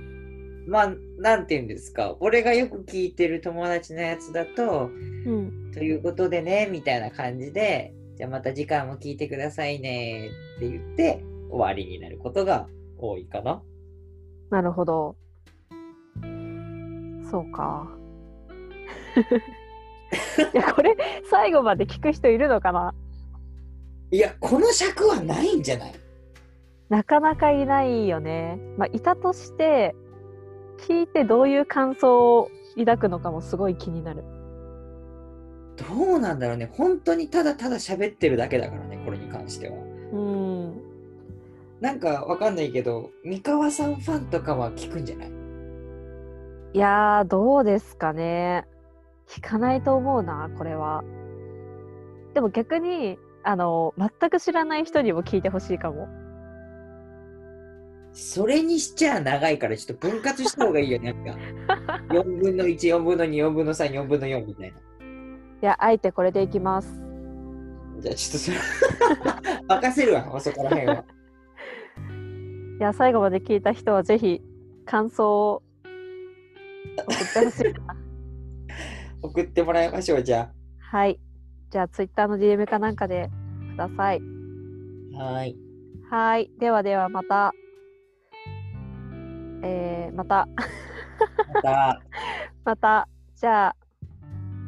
[0.67, 2.17] まあ、なんて言うんですか？
[2.21, 4.91] 俺がよく聞いてる友達のやつだと、
[5.27, 5.71] うん。
[5.73, 13.63] ということでね、みたいな感じで、じゃあまた次回も聞いてくださいねって言って終わりになることが多いかな。
[14.51, 15.17] なるほど。
[17.31, 17.91] そうか。
[20.53, 20.97] いや、これ、
[21.31, 22.95] 最後まで聞く人いるのかな？
[24.11, 25.95] いや、この尺はないんじゃない？
[26.89, 28.59] なかなかいないよね。
[28.77, 29.95] まあ、いたとして、
[30.87, 34.23] 聞いてどういう感想を抱くのかもすごい気になる。
[35.77, 36.71] どうなんだろうね。
[36.73, 39.77] 本当にただただ喋ってるだけだからね、これに関しては。
[40.13, 40.83] うん。
[41.81, 45.31] なんかわかんないけど、三河さんファンとかは聞くんじゃない？
[46.75, 48.67] いやー、どうですかね。
[49.35, 51.03] 聞かないと思うな、これは。
[52.35, 56.09] でも逆に、あの、全く知らない人にも聞いてほしいかも。
[58.13, 61.13] それにしちゃ長いからちょっと分割した方がいいよね。
[61.13, 61.37] なん
[61.77, 64.79] か 4分の1、4分の2、4分の3、4分の4みたいな。
[64.79, 64.81] い
[65.63, 67.03] や、あえてこれでいきます。
[67.99, 68.57] じゃあちょっとそれ
[69.67, 71.05] 任せるわ、そこら辺は。
[72.79, 74.41] いや、最後まで聞いた人はぜひ
[74.85, 75.63] 感想を
[76.99, 78.04] 送ってほしいな。
[79.25, 80.97] 送ってもらいましょう、じゃあ。
[80.97, 81.19] はい。
[81.71, 83.31] じゃあ、ツイッターの DM かなんかで
[83.75, 84.21] ください。
[85.15, 85.57] はい。
[86.11, 86.51] はい。
[86.61, 87.55] ではでは、また。
[89.63, 90.47] えー、また。
[91.55, 92.03] また。
[92.65, 93.09] また。
[93.35, 93.77] じゃあ、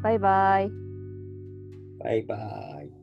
[0.02, 0.70] バイバイ。
[1.98, 2.36] バイバ
[2.82, 2.96] イ。